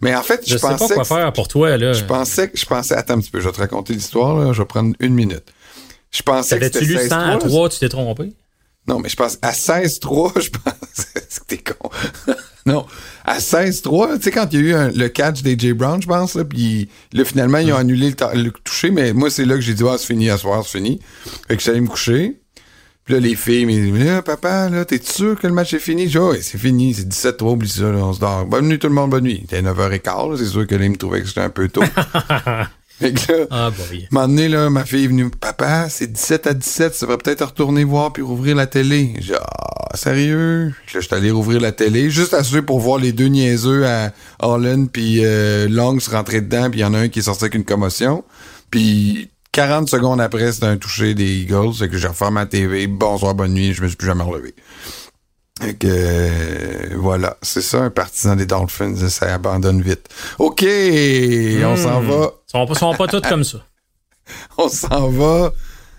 Mais 0.00 0.14
en 0.14 0.22
fait, 0.22 0.42
je, 0.46 0.54
je 0.54 0.58
pensais 0.58 0.78
sais 0.78 0.88
pas 0.88 0.94
quoi 0.94 1.04
faire 1.04 1.32
pour 1.32 1.48
toi 1.48 1.76
là. 1.76 1.92
Je 1.92 2.04
pensais 2.04 2.48
que 2.48 2.58
je 2.58 2.66
pensais 2.66 2.94
attends 2.94 3.14
un 3.14 3.20
petit 3.20 3.30
peu, 3.30 3.40
je 3.40 3.46
vais 3.46 3.52
te 3.52 3.60
raconter 3.60 3.92
l'histoire 3.92 4.36
là, 4.36 4.52
je 4.52 4.60
vais 4.60 4.66
prendre 4.66 4.94
une 5.00 5.14
minute. 5.14 5.44
Je 6.10 6.22
pensais 6.22 6.58
que 6.58 6.64
c'était 6.64 6.80
lu 6.80 6.96
100 7.08 7.18
à 7.18 7.36
3, 7.36 7.68
tu 7.68 7.78
t'es 7.78 7.88
trompé? 7.88 8.32
Non, 8.88 9.00
mais 9.00 9.08
je 9.08 9.16
pense 9.16 9.38
à 9.42 9.50
16-3, 9.50 10.40
je 10.40 10.50
pensais 10.50 11.40
que 11.40 11.44
t'es 11.46 11.58
con. 11.58 11.90
non, 12.66 12.86
à 13.24 13.38
16-3, 13.38 14.16
tu 14.16 14.22
sais 14.22 14.30
quand 14.30 14.46
il 14.52 14.60
y 14.60 14.62
a 14.62 14.64
eu 14.66 14.74
un, 14.74 14.90
le 14.90 15.08
catch 15.08 15.42
d'AJ 15.42 15.72
Brown, 15.72 16.00
je 16.00 16.06
pense 16.06 16.34
là, 16.34 16.44
puis 16.44 16.88
là 17.12 17.24
finalement 17.24 17.58
ils 17.58 17.72
ont 17.72 17.76
annulé 17.76 18.10
le, 18.10 18.42
le 18.42 18.50
toucher, 18.52 18.90
mais 18.90 19.12
moi 19.12 19.28
c'est 19.30 19.44
là 19.44 19.56
que 19.56 19.60
j'ai 19.60 19.74
dit 19.74 19.82
ah, 19.88 19.96
c'est 19.98 20.06
fini 20.06 20.30
à 20.30 20.38
soir, 20.38 20.62
c'est 20.64 20.78
fini. 20.78 21.00
Fait 21.48 21.56
que 21.56 21.62
j'allais 21.62 21.80
me 21.80 21.88
coucher. 21.88 22.40
Puis 23.06 23.14
là, 23.14 23.20
les 23.20 23.36
filles, 23.36 23.66
mais 23.66 24.04
là, 24.04 24.20
papa, 24.20 24.68
là, 24.68 24.84
t'es 24.84 25.00
sûr 25.00 25.38
que 25.38 25.46
le 25.46 25.52
match 25.52 25.72
est 25.72 25.78
fini? 25.78 26.08
Je 26.08 26.18
dis, 26.18 26.18
ouais, 26.18 26.42
c'est 26.42 26.58
fini, 26.58 26.92
c'est 26.92 27.06
17-3, 27.06 27.52
oublie 27.52 27.68
ça, 27.68 27.84
là, 27.84 27.98
on 27.98 28.12
se 28.12 28.18
dort. 28.18 28.44
Bonne 28.46 28.66
nuit 28.66 28.80
tout 28.80 28.88
le 28.88 28.94
monde, 28.94 29.10
bonne 29.10 29.22
nuit. 29.22 29.46
C'était 29.48 29.62
9h15, 29.62 30.36
c'est 30.36 30.46
sûr 30.46 30.66
que 30.66 30.74
là, 30.74 30.84
il 30.86 30.90
me 30.90 30.96
trouvait 30.96 31.22
que 31.22 31.28
c'était 31.28 31.42
un 31.42 31.48
peu 31.48 31.68
tôt. 31.68 31.84
fait 32.98 33.12
que 33.12 33.32
là, 33.32 33.46
ah, 33.52 33.70
boy. 33.70 34.08
un 34.12 34.26
donné, 34.26 34.48
là, 34.48 34.70
ma 34.70 34.84
fille 34.84 35.04
est 35.04 35.06
venue, 35.06 35.30
papa, 35.30 35.88
c'est 35.88 36.12
17 36.12 36.48
à 36.48 36.54
17, 36.54 36.94
ça 36.96 37.06
va 37.06 37.16
peut-être 37.16 37.44
retourner 37.44 37.84
voir 37.84 38.12
puis 38.12 38.24
rouvrir 38.24 38.56
la 38.56 38.66
télé. 38.66 39.12
J'ai 39.20 39.34
dit, 39.34 39.38
ah, 39.40 39.96
sérieux? 39.96 40.66
Là, 40.66 40.72
je 40.88 40.98
suis 40.98 41.14
allé 41.14 41.30
rouvrir 41.30 41.60
la 41.60 41.70
télé, 41.70 42.10
juste 42.10 42.34
assuré 42.34 42.62
pour 42.62 42.80
voir 42.80 42.98
les 42.98 43.12
deux 43.12 43.28
niaiseux 43.28 43.86
à 43.86 44.10
Holland 44.40 44.90
puis 44.90 45.20
euh, 45.24 45.68
Long 45.68 46.00
se 46.00 46.10
rentrer 46.10 46.40
dedans, 46.40 46.70
puis 46.70 46.80
il 46.80 46.82
y 46.82 46.84
en 46.84 46.92
a 46.92 46.98
un 46.98 47.08
qui 47.08 47.20
est 47.20 47.22
sorti 47.22 47.44
avec 47.44 47.54
une 47.54 47.64
commotion. 47.64 48.24
Puis 48.68 49.30
40 49.56 49.88
secondes 49.88 50.20
après, 50.20 50.52
c'était 50.52 50.66
un 50.66 50.76
toucher 50.76 51.14
des 51.14 51.38
Eagles. 51.38 51.72
C'est 51.78 51.88
que 51.88 51.96
j'ai 51.96 52.08
refermé 52.08 52.34
ma 52.34 52.46
TV. 52.46 52.86
Bonsoir, 52.88 53.34
bonne 53.34 53.54
nuit. 53.54 53.72
Je 53.72 53.80
me 53.80 53.88
suis 53.88 53.96
plus 53.96 54.06
jamais 54.06 54.22
relevé. 54.22 54.54
Fait 55.58 55.72
que, 55.72 55.86
euh, 55.88 56.94
voilà. 56.96 57.38
C'est 57.40 57.62
ça, 57.62 57.78
un 57.78 57.88
partisan 57.88 58.36
des 58.36 58.44
Dolphins. 58.44 58.94
Ça 59.08 59.32
abandonne 59.32 59.80
vite. 59.80 60.10
OK. 60.38 60.60
Mmh. 60.62 61.64
On 61.64 61.76
s'en 61.78 62.02
va. 62.02 62.32
Ils 62.48 62.50
sont, 62.50 62.74
sont 62.74 62.94
pas 62.96 63.06
tous 63.06 63.22
comme 63.22 63.44
ça. 63.44 63.64
On 64.58 64.68
s'en 64.68 65.08
va 65.08 65.52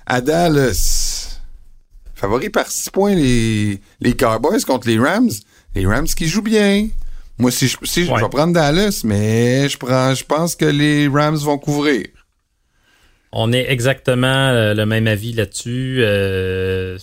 à 0.06 0.22
Dallas. 0.22 1.40
Favori 2.14 2.52
par 2.52 2.68
6 2.68 2.92
points 2.92 3.16
les, 3.16 3.82
les 4.00 4.16
Cowboys 4.16 4.64
contre 4.66 4.88
les 4.88 5.00
Rams. 5.00 5.32
Les 5.74 5.88
Rams 5.88 6.06
qui 6.06 6.28
jouent 6.28 6.44
bien. 6.44 6.90
Moi, 7.40 7.50
si 7.50 7.68
je, 7.68 7.78
si 7.86 8.02
ouais. 8.02 8.20
je 8.20 8.24
vais 8.24 8.30
prendre 8.30 8.54
Dallas, 8.54 9.02
mais 9.04 9.68
je 9.68 9.80
prends, 9.80 10.14
je 10.14 10.24
pense 10.24 10.56
que 10.56 10.66
les 10.66 11.08
Rams 11.08 11.38
vont 11.38 11.58
couvrir. 11.58 12.06
On 13.32 13.52
est 13.52 13.70
exactement 13.70 14.28
euh, 14.28 14.74
le 14.74 14.86
même 14.86 15.08
avis 15.08 15.34
là-dessus. 15.34 16.00
Euh, 16.02 16.98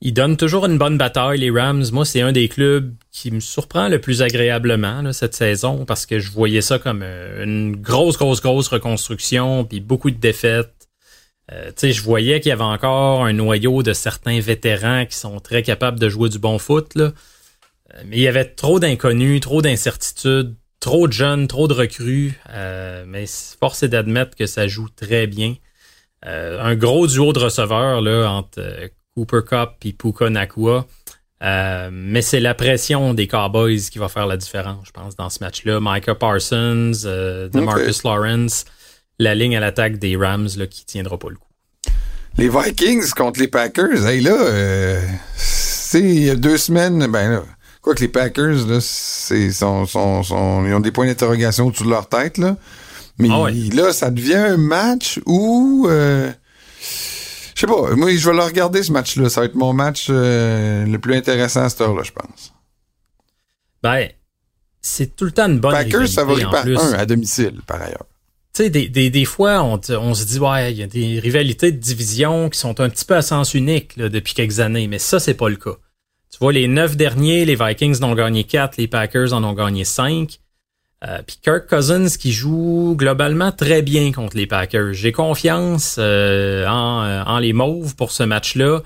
ils 0.00 0.12
donnent 0.12 0.36
toujours 0.36 0.66
une 0.66 0.78
bonne 0.78 0.96
bataille, 0.96 1.40
les 1.40 1.50
Rams. 1.50 1.84
Moi, 1.90 2.04
c'est 2.04 2.20
un 2.20 2.30
des 2.30 2.48
clubs 2.48 2.94
qui 3.10 3.32
me 3.32 3.40
surprend 3.40 3.88
le 3.88 4.00
plus 4.00 4.22
agréablement 4.22 5.02
là, 5.02 5.12
cette 5.12 5.34
saison 5.34 5.84
parce 5.84 6.06
que 6.06 6.20
je 6.20 6.30
voyais 6.30 6.60
ça 6.60 6.78
comme 6.78 7.00
euh, 7.02 7.42
une 7.42 7.74
grosse, 7.74 8.16
grosse, 8.16 8.40
grosse 8.40 8.68
reconstruction 8.68 9.64
puis 9.64 9.80
beaucoup 9.80 10.10
de 10.10 10.16
défaites. 10.16 10.88
Euh, 11.50 11.72
je 11.82 12.02
voyais 12.02 12.40
qu'il 12.40 12.50
y 12.50 12.52
avait 12.52 12.62
encore 12.62 13.24
un 13.24 13.32
noyau 13.32 13.82
de 13.82 13.92
certains 13.92 14.38
vétérans 14.38 15.04
qui 15.06 15.16
sont 15.16 15.40
très 15.40 15.62
capables 15.62 15.98
de 15.98 16.08
jouer 16.08 16.28
du 16.28 16.38
bon 16.38 16.58
foot. 16.58 16.94
Là. 16.94 17.12
mais 18.04 18.18
il 18.18 18.22
y 18.22 18.28
avait 18.28 18.44
trop 18.44 18.78
d'inconnus, 18.78 19.40
trop 19.40 19.62
d'incertitudes, 19.62 20.54
trop 20.80 21.08
de 21.08 21.12
jeunes, 21.12 21.48
trop 21.48 21.68
de 21.68 21.74
recrues. 21.74 22.38
mais 23.06 23.24
force 23.58 23.82
est 23.82 23.88
d'admettre 23.88 24.36
que 24.36 24.46
ça 24.46 24.66
joue 24.66 24.88
très 24.88 25.26
bien. 25.26 25.54
un 26.22 26.74
gros 26.74 27.06
duo 27.06 27.32
de 27.32 27.38
receveurs 27.38 28.00
là, 28.00 28.28
entre 28.28 28.90
Cooper 29.14 29.40
Cup 29.48 29.70
et 29.84 29.92
Puka 29.92 30.30
Nakua. 30.30 30.86
Euh, 31.42 31.90
mais 31.92 32.22
c'est 32.22 32.40
la 32.40 32.54
pression 32.54 33.14
des 33.14 33.28
Cowboys 33.28 33.80
qui 33.90 33.98
va 33.98 34.08
faire 34.08 34.26
la 34.26 34.36
différence, 34.36 34.86
je 34.86 34.90
pense, 34.90 35.16
dans 35.16 35.30
ce 35.30 35.38
match-là. 35.40 35.78
Micah 35.80 36.14
Parsons, 36.14 36.92
euh, 37.04 37.48
DeMarcus 37.48 38.02
Lawrence, 38.02 38.64
la 39.18 39.34
ligne 39.34 39.56
à 39.56 39.60
l'attaque 39.60 39.98
des 39.98 40.16
Rams 40.16 40.48
là, 40.56 40.66
qui 40.66 40.84
tiendra 40.84 41.18
pas 41.18 41.28
le 41.28 41.36
coup. 41.36 41.42
Les 42.36 42.48
Vikings 42.48 43.10
contre 43.10 43.40
les 43.40 43.48
Packers, 43.48 44.06
hey 44.06 44.20
là, 44.20 44.36
euh, 44.36 45.00
c'est 45.36 46.00
il 46.00 46.24
y 46.24 46.30
a 46.30 46.36
deux 46.36 46.56
semaines, 46.56 47.06
ben 47.10 47.30
là, 47.30 47.42
quoi 47.88 47.94
que 47.94 48.02
les 48.02 48.08
Packers, 48.08 48.66
là, 48.66 48.80
c'est, 48.82 49.50
sont, 49.50 49.86
sont, 49.86 50.22
sont, 50.22 50.66
ils 50.66 50.74
ont 50.74 50.80
des 50.80 50.90
points 50.90 51.06
d'interrogation 51.06 51.68
au-dessus 51.68 51.84
de 51.84 51.88
leur 51.88 52.06
tête, 52.06 52.36
là. 52.36 52.58
Mais 53.18 53.30
ah 53.32 53.46
là, 53.74 53.94
ça 53.94 54.10
devient 54.10 54.34
un 54.34 54.58
match 54.58 55.18
où... 55.24 55.86
Euh, 55.88 56.30
je 57.54 57.60
sais 57.60 57.66
pas. 57.66 57.96
Moi, 57.96 58.14
je 58.14 58.28
vais 58.28 58.36
le 58.36 58.42
regarder, 58.42 58.82
ce 58.82 58.92
match-là. 58.92 59.30
Ça 59.30 59.40
va 59.40 59.46
être 59.46 59.54
mon 59.54 59.72
match 59.72 60.08
euh, 60.10 60.84
le 60.84 60.98
plus 60.98 61.14
intéressant 61.14 61.62
à 61.62 61.70
cette 61.70 61.80
heure-là, 61.80 62.02
je 62.02 62.12
pense. 62.12 62.52
Ben, 63.82 64.08
c'est 64.82 65.16
tout 65.16 65.24
le 65.24 65.32
temps 65.32 65.48
une 65.48 65.58
bonne 65.58 65.72
Packers 65.72 66.08
favoris 66.08 66.44
par 66.44 66.66
un 66.66 66.92
à 66.92 67.06
domicile, 67.06 67.62
par 67.66 67.80
ailleurs. 67.80 68.04
Tu 68.52 68.64
sais, 68.64 68.70
des, 68.70 68.90
des, 68.90 69.08
des, 69.08 69.24
fois, 69.24 69.62
on, 69.62 69.80
on 69.88 70.12
se 70.12 70.26
dit, 70.26 70.38
ouais, 70.38 70.72
il 70.72 70.78
y 70.78 70.82
a 70.82 70.86
des 70.86 71.20
rivalités 71.20 71.72
de 71.72 71.78
division 71.78 72.50
qui 72.50 72.58
sont 72.58 72.80
un 72.82 72.90
petit 72.90 73.06
peu 73.06 73.16
à 73.16 73.22
sens 73.22 73.54
unique 73.54 73.96
là, 73.96 74.10
depuis 74.10 74.34
quelques 74.34 74.60
années, 74.60 74.88
mais 74.88 74.98
ça, 74.98 75.18
c'est 75.18 75.32
pas 75.32 75.48
le 75.48 75.56
cas. 75.56 75.78
Tu 76.38 76.44
vois, 76.44 76.52
les 76.52 76.68
neuf 76.68 76.96
derniers, 76.96 77.44
les 77.44 77.56
Vikings 77.56 78.00
en 78.00 78.12
ont 78.12 78.14
gagné 78.14 78.44
quatre, 78.44 78.76
les 78.76 78.86
Packers 78.86 79.32
en 79.32 79.42
ont 79.42 79.54
gagné 79.54 79.82
cinq. 79.82 80.38
Euh, 81.04 81.18
puis 81.26 81.36
Kirk 81.42 81.68
Cousins 81.68 82.16
qui 82.16 82.30
joue 82.30 82.94
globalement 82.96 83.50
très 83.50 83.82
bien 83.82 84.12
contre 84.12 84.36
les 84.36 84.46
Packers. 84.46 84.92
J'ai 84.92 85.10
confiance 85.10 85.96
euh, 85.98 86.64
en, 86.68 87.02
euh, 87.02 87.24
en, 87.24 87.40
les 87.40 87.52
Mauves 87.52 87.96
pour 87.96 88.12
ce 88.12 88.22
match-là. 88.22 88.82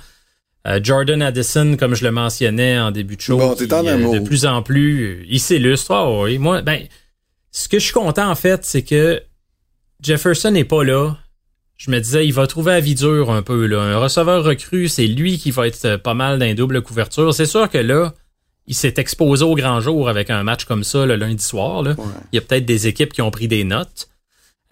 Jordan 0.82 1.20
Addison, 1.20 1.76
comme 1.76 1.94
je 1.94 2.04
le 2.04 2.10
mentionnais 2.10 2.78
en 2.78 2.90
début 2.90 3.16
de 3.16 3.20
show, 3.20 3.36
de 4.14 4.20
plus 4.20 4.46
en 4.46 4.62
plus, 4.62 5.26
il 5.28 5.40
s'illustre. 5.40 5.90
Oh, 5.92 6.22
oui. 6.24 6.38
Moi, 6.38 6.62
ben, 6.62 6.86
ce 7.50 7.68
que 7.68 7.78
je 7.78 7.84
suis 7.84 7.92
content 7.92 8.30
en 8.30 8.36
fait, 8.36 8.64
c'est 8.64 8.82
que 8.82 9.20
Jefferson 10.00 10.52
n'est 10.52 10.64
pas 10.64 10.84
là. 10.84 11.18
Je 11.84 11.90
me 11.90 11.98
disais, 11.98 12.24
il 12.24 12.32
va 12.32 12.46
trouver 12.46 12.74
la 12.74 12.80
vie 12.80 12.94
dure 12.94 13.32
un 13.32 13.42
peu. 13.42 13.66
Là. 13.66 13.80
Un 13.80 13.98
receveur 13.98 14.44
recru, 14.44 14.86
c'est 14.86 15.08
lui 15.08 15.36
qui 15.38 15.50
va 15.50 15.66
être 15.66 15.96
pas 15.96 16.14
mal 16.14 16.38
d'un 16.38 16.54
double 16.54 16.80
couverture. 16.80 17.34
C'est 17.34 17.44
sûr 17.44 17.68
que 17.68 17.78
là, 17.78 18.14
il 18.68 18.74
s'est 18.76 18.94
exposé 18.98 19.44
au 19.44 19.56
grand 19.56 19.80
jour 19.80 20.08
avec 20.08 20.30
un 20.30 20.44
match 20.44 20.64
comme 20.64 20.84
ça 20.84 21.06
le 21.06 21.16
lundi 21.16 21.42
soir. 21.42 21.82
Il 22.32 22.36
y 22.36 22.38
a 22.38 22.40
peut-être 22.40 22.64
des 22.64 22.86
équipes 22.86 23.12
qui 23.12 23.20
ont 23.20 23.32
pris 23.32 23.48
des 23.48 23.64
notes. 23.64 24.08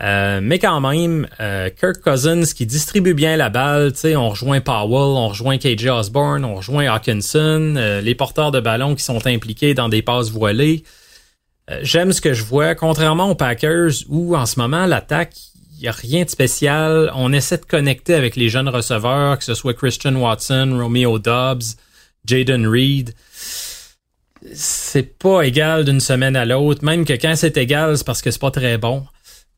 Euh, 0.00 0.38
mais 0.40 0.60
quand 0.60 0.80
même, 0.80 1.26
euh, 1.40 1.68
Kirk 1.68 2.00
Cousins 2.00 2.44
qui 2.54 2.64
distribue 2.64 3.14
bien 3.14 3.36
la 3.36 3.50
balle, 3.50 3.92
on 4.14 4.28
rejoint 4.28 4.60
Powell, 4.60 5.16
on 5.16 5.30
rejoint 5.30 5.58
KJ 5.58 5.88
Osborne, 5.88 6.44
on 6.44 6.54
rejoint 6.54 6.86
Hawkinson, 6.86 7.74
euh, 7.76 8.00
les 8.00 8.14
porteurs 8.14 8.52
de 8.52 8.60
ballon 8.60 8.94
qui 8.94 9.02
sont 9.02 9.26
impliqués 9.26 9.74
dans 9.74 9.88
des 9.88 10.02
passes 10.02 10.30
voilées. 10.30 10.84
J'aime 11.82 12.12
ce 12.12 12.20
que 12.20 12.34
je 12.34 12.42
vois, 12.42 12.74
contrairement 12.74 13.30
aux 13.30 13.36
Packers 13.36 13.92
où 14.08 14.36
en 14.36 14.44
ce 14.44 14.58
moment 14.58 14.86
l'attaque, 14.86 15.34
n'y 15.82 15.88
a 15.88 15.92
rien 15.92 16.24
de 16.24 16.30
spécial. 16.30 17.10
On 17.14 17.32
essaie 17.32 17.58
de 17.58 17.64
connecter 17.64 18.14
avec 18.14 18.36
les 18.36 18.48
jeunes 18.48 18.68
receveurs, 18.68 19.38
que 19.38 19.44
ce 19.44 19.54
soit 19.54 19.74
Christian 19.74 20.14
Watson, 20.16 20.78
Romeo 20.80 21.18
Dobbs, 21.18 21.76
Jaden 22.26 22.66
Reed 22.66 23.14
c'est 24.52 25.18
pas 25.18 25.42
égal 25.42 25.84
d'une 25.84 26.00
semaine 26.00 26.36
à 26.36 26.44
l'autre. 26.44 26.84
Même 26.84 27.04
que 27.04 27.12
quand 27.12 27.34
c'est 27.36 27.56
égal, 27.56 27.96
c'est 27.96 28.06
parce 28.06 28.22
que 28.22 28.30
c'est 28.30 28.40
pas 28.40 28.50
très 28.50 28.78
bon. 28.78 29.04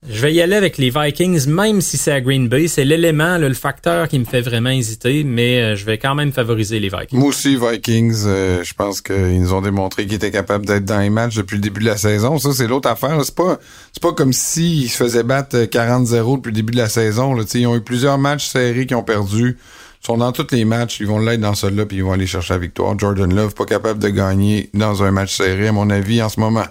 Je 0.09 0.21
vais 0.21 0.35
y 0.35 0.40
aller 0.40 0.56
avec 0.56 0.78
les 0.78 0.90
Vikings, 0.90 1.47
même 1.47 1.80
si 1.80 1.97
c'est 1.97 2.11
à 2.11 2.21
Green 2.21 2.49
Bay. 2.49 2.66
C'est 2.66 2.85
l'élément, 2.85 3.38
le 3.38 3.54
facteur 3.54 4.09
qui 4.09 4.18
me 4.18 4.25
fait 4.25 4.40
vraiment 4.40 4.71
hésiter, 4.71 5.23
mais 5.23 5.61
euh, 5.62 5.76
je 5.76 5.85
vais 5.85 5.97
quand 5.97 6.16
même 6.16 6.32
favoriser 6.32 6.80
les 6.80 6.88
Vikings. 6.88 7.21
Moi 7.21 7.28
aussi, 7.28 7.56
Vikings, 7.56 8.25
euh, 8.26 8.64
je 8.64 8.75
pense 8.75 9.00
qu'ils 9.00 9.40
nous 9.40 9.54
ont 9.54 9.61
démontré 9.62 10.04
qu'ils 10.04 10.14
étaient 10.14 10.32
capables 10.32 10.66
d'être 10.66 10.85
dans 10.85 10.99
les 10.99 11.11
matchs 11.11 11.37
depuis 11.37 11.54
le 11.54 11.61
début 11.61 11.80
de 11.80 11.87
la 11.87 11.97
saison. 11.97 12.37
Ça, 12.38 12.52
c'est 12.52 12.66
l'autre 12.66 12.88
affaire. 12.88 13.25
C'est 13.25 13.35
pas, 13.35 13.61
c'est 13.92 14.02
pas 14.02 14.12
comme 14.12 14.32
s'ils 14.32 14.90
se 14.90 14.97
faisaient 14.97 15.23
battre 15.23 15.56
40-0 15.56 16.37
depuis 16.37 16.50
le 16.50 16.56
début 16.56 16.73
de 16.73 16.78
la 16.78 16.88
saison. 16.88 17.37
Ils 17.54 17.66
ont 17.68 17.76
eu 17.76 17.82
plusieurs 17.82 18.18
matchs 18.18 18.49
serrés 18.49 18.87
qui 18.87 18.97
ont 18.97 19.04
perdu 19.04 19.56
sont 20.04 20.16
dans 20.16 20.32
tous 20.32 20.49
les 20.50 20.64
matchs, 20.64 20.99
ils 20.99 21.06
vont 21.06 21.21
l'être 21.21 21.40
dans 21.40 21.54
celui-là, 21.54 21.87
puis 21.87 21.99
ils 21.99 22.02
vont 22.02 22.11
aller 22.11 22.26
chercher 22.26 22.54
la 22.54 22.59
victoire. 22.59 22.99
Jordan 22.99 23.32
Love, 23.32 23.54
pas 23.54 23.66
capable 23.66 24.00
de 24.00 24.09
gagner 24.09 24.68
dans 24.75 25.04
un 25.04 25.12
match 25.12 25.37
serré, 25.37 25.68
à 25.68 25.73
mon 25.73 25.90
avis, 25.90 26.21
en 26.21 26.28
ce 26.28 26.40
moment. 26.40 26.66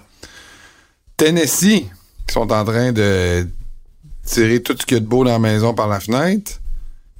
Tennessee, 1.16 1.86
qui 2.32 2.40
sont 2.40 2.50
en 2.50 2.64
train 2.64 2.92
de 2.92 3.46
tirer 4.24 4.62
tout 4.62 4.74
ce 4.78 4.86
qu'il 4.86 4.96
y 4.96 4.96
a 4.96 5.00
de 5.00 5.06
beau 5.06 5.22
dans 5.22 5.32
la 5.32 5.38
maison 5.38 5.74
par 5.74 5.86
la 5.86 6.00
fenêtre, 6.00 6.62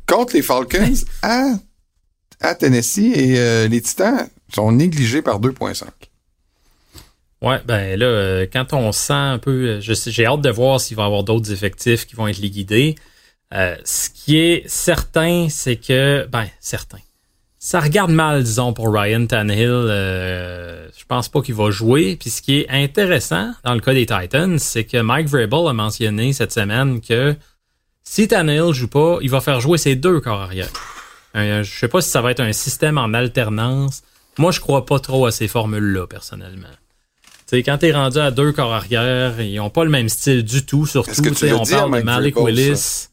contre 0.07 0.35
les 0.35 0.41
Falcons 0.41 1.05
à, 1.23 1.53
à 2.41 2.55
Tennessee, 2.55 3.13
et 3.15 3.39
euh, 3.39 3.69
les 3.69 3.83
Titans 3.83 4.27
sont 4.55 4.73
négligés 4.73 5.21
par 5.21 5.39
2,5. 5.39 5.85
Ouais, 7.43 7.61
ben 7.67 7.99
là, 7.99 8.07
euh, 8.07 8.47
quand 8.51 8.73
on 8.73 8.91
sent 8.93 9.13
un 9.13 9.39
peu, 9.39 9.81
j'ai 9.81 10.25
hâte 10.25 10.41
de 10.41 10.51
voir 10.51 10.81
s'il 10.81 10.97
va 10.97 11.03
y 11.03 11.07
avoir 11.07 11.25
d'autres 11.25 11.53
effectifs 11.53 12.07
qui 12.07 12.15
vont 12.15 12.27
être 12.29 12.39
les 12.39 12.51
guidés. 12.51 12.95
Euh, 13.53 13.77
ce 13.85 14.09
qui 14.09 14.39
est 14.39 14.67
certain, 14.67 15.49
c'est 15.51 15.77
que, 15.77 16.27
ben, 16.33 16.47
certain. 16.59 17.01
Ça 17.65 17.79
regarde 17.79 18.11
mal, 18.11 18.43
disons, 18.43 18.73
pour 18.73 18.93
Ryan 18.93 19.25
Tannehill. 19.25 19.71
Euh, 19.71 20.89
je 20.99 21.05
pense 21.07 21.29
pas 21.29 21.43
qu'il 21.43 21.55
va 21.55 21.71
jouer. 21.71 22.17
Puis 22.17 22.29
ce 22.29 22.43
qui 22.43 22.59
est 22.59 22.69
intéressant 22.69 23.53
dans 23.63 23.75
le 23.75 23.79
cas 23.79 23.95
des 23.95 24.05
Titans, 24.05 24.59
c'est 24.59 24.83
que 24.83 25.01
Mike 25.01 25.29
Vrabel 25.29 25.69
a 25.69 25.73
mentionné 25.73 26.33
cette 26.33 26.51
semaine 26.51 27.01
que 27.01 27.37
si 28.03 28.27
Tannehill 28.27 28.73
joue 28.73 28.89
pas, 28.89 29.19
il 29.21 29.31
va 29.31 29.41
faire 29.41 29.61
jouer 29.61 29.79
ses 29.79 29.95
deux 29.95 30.19
corps 30.19 30.41
arrière. 30.41 30.71
Euh, 31.37 31.63
je 31.63 31.71
sais 31.73 31.87
pas 31.87 32.01
si 32.01 32.11
ça 32.11 32.21
va 32.21 32.33
être 32.33 32.41
un 32.41 32.53
système 32.53 32.99
en 32.99 33.15
alternance. 33.15 34.03
Moi, 34.39 34.51
je 34.51 34.59
crois 34.59 34.85
pas 34.85 34.99
trop 34.99 35.27
à 35.27 35.31
ces 35.31 35.47
formules-là, 35.47 36.09
personnellement. 36.09 36.67
sais, 37.47 37.63
quand 37.63 37.79
t'es 37.79 37.93
rendu 37.93 38.19
à 38.19 38.33
deux 38.33 38.51
corps 38.51 38.73
arrière, 38.73 39.41
ils 39.41 39.61
ont 39.61 39.71
pas 39.71 39.85
le 39.85 39.91
même 39.91 40.09
style 40.09 40.43
du 40.43 40.67
tout. 40.67 40.85
Surtout, 40.85 41.13
que 41.13 41.55
on 41.55 41.65
parle 41.65 41.97
de 41.97 42.03
Malik 42.03 42.37
Willis. 42.41 43.07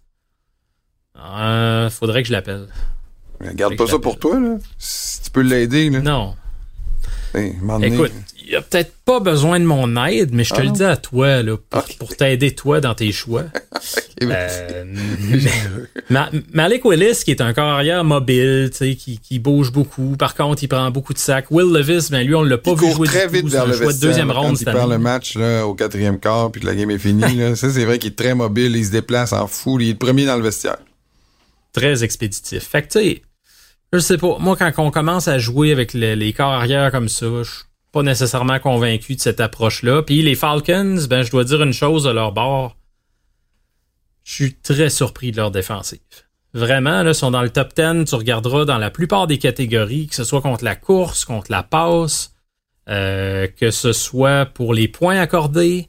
Euh, 1.20 1.92
faudrait 1.92 2.24
que 2.24 2.30
je 2.30 2.34
l'appelle. 2.34 2.68
Garde 3.54 3.78
pas 3.78 3.88
ça 3.88 4.00
pour 4.00 4.20
toi, 4.20 4.40
là. 4.40 4.58
Si 4.78 5.22
tu 5.24 5.30
peux 5.32 5.42
l'aider, 5.42 5.90
là. 5.90 6.02
Non. 6.02 6.36
Écoute, 7.36 8.12
il 8.48 8.56
a 8.56 8.62
peut-être 8.62 8.92
pas 9.06 9.20
besoin 9.20 9.60
de 9.60 9.66
mon 9.66 10.04
aide, 10.06 10.34
mais 10.34 10.44
je 10.44 10.54
te 10.54 10.60
ah 10.60 10.64
le 10.64 10.72
dis 10.72 10.84
à 10.84 10.98
toi, 10.98 11.44
là, 11.44 11.56
pour, 12.00 12.16
t'aider 12.16 12.56
toi 12.56 12.82
dans 12.82 12.96
tes 12.96 13.12
choix. 13.12 13.44
euh, 14.24 14.86
Malik 16.54 16.86
Willis, 16.86 17.22
qui 17.24 17.32
est 17.32 17.42
un 17.42 17.54
carrière 17.54 18.04
mobile, 18.04 18.72
qui, 18.72 19.20
qui 19.20 19.40
bouge 19.40 19.72
beaucoup. 19.72 20.16
Par 20.18 20.34
contre, 20.34 20.64
il 20.64 20.68
prend 20.68 20.90
beaucoup 20.90 21.14
de 21.14 21.20
sacs. 21.20 21.52
Will 21.52 21.72
Levis, 21.72 22.10
ben 22.10 22.26
lui, 22.26 22.34
on 22.34 22.44
l'a 22.44 22.58
pas 22.58 22.74
vu 22.74 22.92
jouer 22.92 23.08
très 23.08 23.28
vite 23.28 23.48
vers 23.48 23.68
le 23.68 23.78
de 23.78 24.00
deuxième 24.00 24.32
ronde. 24.32 24.58
Quand 24.58 24.72
il 24.72 24.74
perd 24.74 24.90
le 24.90 24.98
match 24.98 25.36
là, 25.36 25.68
au 25.68 25.76
quatrième 25.76 26.20
quart, 26.20 26.52
puis 26.52 26.62
que 26.62 26.66
la 26.66 26.76
game 26.76 26.90
est 26.90 26.98
finie, 26.98 27.36
là, 27.38 27.56
ça 27.56 27.70
c'est 27.70 27.86
vrai 27.86 28.00
qu'il 28.00 28.12
est 28.12 28.16
très 28.16 28.34
mobile, 28.34 28.76
il 28.76 28.86
se 28.86 28.92
déplace 28.92 29.34
en 29.34 29.46
fou, 29.46 29.80
il 29.80 29.90
est 29.90 29.92
le 29.92 29.98
premier 29.98 30.26
dans 30.26 30.36
le 30.36 30.44
vestiaire 30.44 30.78
très 31.72 32.04
expéditif. 32.04 32.64
Fait 32.64 32.82
que, 32.82 32.88
tu 32.88 33.00
sais, 33.00 33.22
je 33.94 34.00
sais 34.00 34.18
pas, 34.18 34.38
moi, 34.40 34.56
quand 34.56 34.72
on 34.78 34.92
commence 34.92 35.28
à 35.28 35.40
jouer 35.40 35.72
avec 35.72 35.94
les, 35.94 36.34
corps 36.34 36.52
arrière 36.52 36.92
comme 36.92 37.10
ça, 37.10 37.26
je 37.44 37.50
suis 37.50 37.64
pas 37.92 38.04
nécessairement 38.04 38.60
convaincu 38.60 39.16
de 39.16 39.22
cette 39.22 39.40
approche-là. 39.40 40.04
Puis 40.04 40.22
les 40.22 40.36
Falcons, 40.36 41.00
ben, 41.10 41.24
je 41.24 41.32
dois 41.32 41.44
dire 41.44 41.64
une 41.64 41.74
chose 41.74 42.04
de 42.04 42.12
leur 42.12 42.32
bord. 42.32 42.78
Je 44.24 44.34
suis 44.34 44.54
très 44.56 44.90
surpris 44.90 45.32
de 45.32 45.38
leur 45.38 45.50
défensive. 45.50 46.00
Vraiment, 46.54 47.04
là, 47.04 47.14
sont 47.14 47.32
dans 47.32 47.42
le 47.42 47.50
top 47.50 47.74
10. 47.76 48.06
Tu 48.06 48.16
regarderas 48.16 48.66
dans 48.66 48.78
la 48.78 48.92
plupart 48.92 49.28
des 49.28 49.38
catégories, 49.38 50.08
que 50.08 50.16
ce 50.16 50.24
soit 50.24 50.42
contre 50.42 50.64
la 50.64 50.76
course, 50.76 51.26
contre 51.26 51.52
la 51.52 51.64
passe, 51.64 52.34
euh, 52.90 53.48
que 53.48 53.72
ce 53.72 53.94
soit 53.94 54.46
pour 54.46 54.74
les 54.74 54.88
points 54.88 55.20
accordés, 55.20 55.88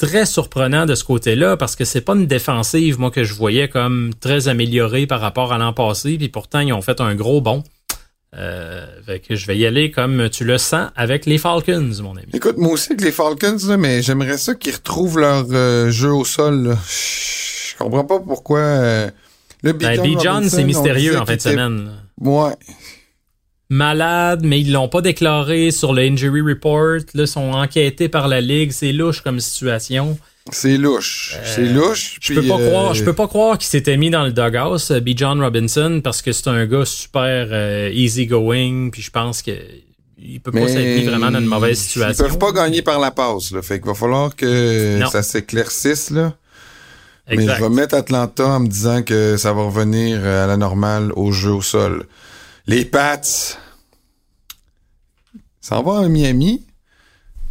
très 0.00 0.24
surprenant 0.24 0.86
de 0.86 0.94
ce 0.94 1.04
côté-là 1.04 1.58
parce 1.58 1.76
que 1.76 1.84
c'est 1.84 2.00
pas 2.00 2.14
une 2.14 2.26
défensive, 2.26 2.98
moi, 2.98 3.10
que 3.10 3.22
je 3.22 3.34
voyais 3.34 3.68
comme 3.68 4.12
très 4.18 4.48
améliorée 4.48 5.06
par 5.06 5.20
rapport 5.20 5.52
à 5.52 5.58
l'an 5.58 5.74
passé, 5.74 6.16
puis 6.16 6.30
pourtant, 6.30 6.60
ils 6.60 6.72
ont 6.72 6.80
fait 6.80 7.00
un 7.00 7.14
gros 7.14 7.40
bond. 7.40 7.62
Euh, 8.36 8.86
que 9.28 9.34
je 9.34 9.44
vais 9.48 9.58
y 9.58 9.66
aller 9.66 9.90
comme 9.90 10.30
tu 10.30 10.44
le 10.44 10.56
sens 10.56 10.90
avec 10.94 11.26
les 11.26 11.36
Falcons, 11.36 11.90
mon 12.00 12.12
ami. 12.12 12.28
Écoute, 12.32 12.58
moi 12.58 12.74
aussi 12.74 12.92
avec 12.92 13.04
les 13.04 13.10
Falcons, 13.10 13.76
mais 13.76 14.02
j'aimerais 14.02 14.38
ça 14.38 14.54
qu'ils 14.54 14.74
retrouvent 14.74 15.18
leur 15.18 15.46
euh, 15.50 15.90
jeu 15.90 16.12
au 16.12 16.24
sol. 16.24 16.76
Je 16.86 17.76
comprends 17.76 18.04
pas 18.04 18.20
pourquoi. 18.20 18.60
Euh, 18.60 19.10
le. 19.64 19.72
Ben, 19.72 20.00
John, 20.20 20.48
c'est 20.48 20.62
mystérieux 20.62 21.18
en 21.18 21.26
fin 21.26 21.34
de 21.34 21.40
semaine. 21.40 21.90
Ouais 22.20 22.54
malade, 23.70 24.40
mais 24.44 24.60
ils 24.60 24.72
l'ont 24.72 24.88
pas 24.88 25.00
déclaré 25.00 25.70
sur 25.70 25.94
le 25.94 26.02
injury 26.02 26.42
report. 26.42 27.00
Là, 27.14 27.26
sont 27.26 27.52
enquêtés 27.52 28.08
par 28.08 28.28
la 28.28 28.40
ligue. 28.40 28.72
C'est 28.72 28.92
louche 28.92 29.22
comme 29.22 29.40
situation. 29.40 30.18
C'est 30.52 30.76
louche. 30.76 31.36
c'est 31.44 31.68
euh, 31.68 31.72
louche. 31.72 32.18
Je 32.20 32.34
peux 32.34 32.42
pas 32.42 32.58
croire, 32.58 32.94
je 32.94 33.04
peux 33.04 33.12
pas 33.12 33.28
croire 33.28 33.58
qu'il 33.58 33.68
s'était 33.68 33.96
mis 33.96 34.10
dans 34.10 34.24
le 34.24 34.32
doghouse, 34.32 34.90
euh, 34.90 35.00
B. 35.00 35.10
John 35.14 35.40
Robinson, 35.40 36.00
parce 36.02 36.22
que 36.22 36.32
c'est 36.32 36.48
un 36.48 36.66
gars 36.66 36.84
super 36.84 37.48
euh, 37.50 37.90
easy 37.92 38.26
going. 38.26 38.90
Puis 38.90 39.02
je 39.02 39.10
pense 39.10 39.42
que 39.42 39.52
il 40.18 40.40
peut 40.40 40.50
pas 40.50 40.66
s'être 40.66 41.00
mis 41.00 41.04
vraiment 41.04 41.30
dans 41.30 41.38
une 41.38 41.46
mauvaise 41.46 41.78
situation. 41.78 42.26
Ils 42.26 42.28
peuvent 42.28 42.38
pas 42.38 42.52
gagner 42.52 42.82
par 42.82 42.98
la 42.98 43.10
passe, 43.10 43.52
là. 43.52 43.62
Fait 43.62 43.78
qu'il 43.78 43.86
va 43.86 43.94
falloir 43.94 44.34
que 44.34 45.00
ça 45.10 45.22
s'éclaircisse, 45.22 46.10
là. 46.10 46.34
Mais 47.28 47.46
je 47.46 47.62
vais 47.62 47.68
mettre 47.68 47.94
Atlanta 47.94 48.46
en 48.46 48.60
me 48.60 48.68
disant 48.68 49.02
que 49.02 49.36
ça 49.36 49.52
va 49.52 49.62
revenir 49.62 50.24
à 50.24 50.46
la 50.46 50.56
normale 50.56 51.12
au 51.14 51.30
jeu 51.30 51.52
au 51.52 51.62
sol. 51.62 52.04
Les 52.70 52.84
Pats, 52.84 53.20
ça 55.60 55.80
va 55.80 55.98
à 55.98 56.08
Miami. 56.08 56.64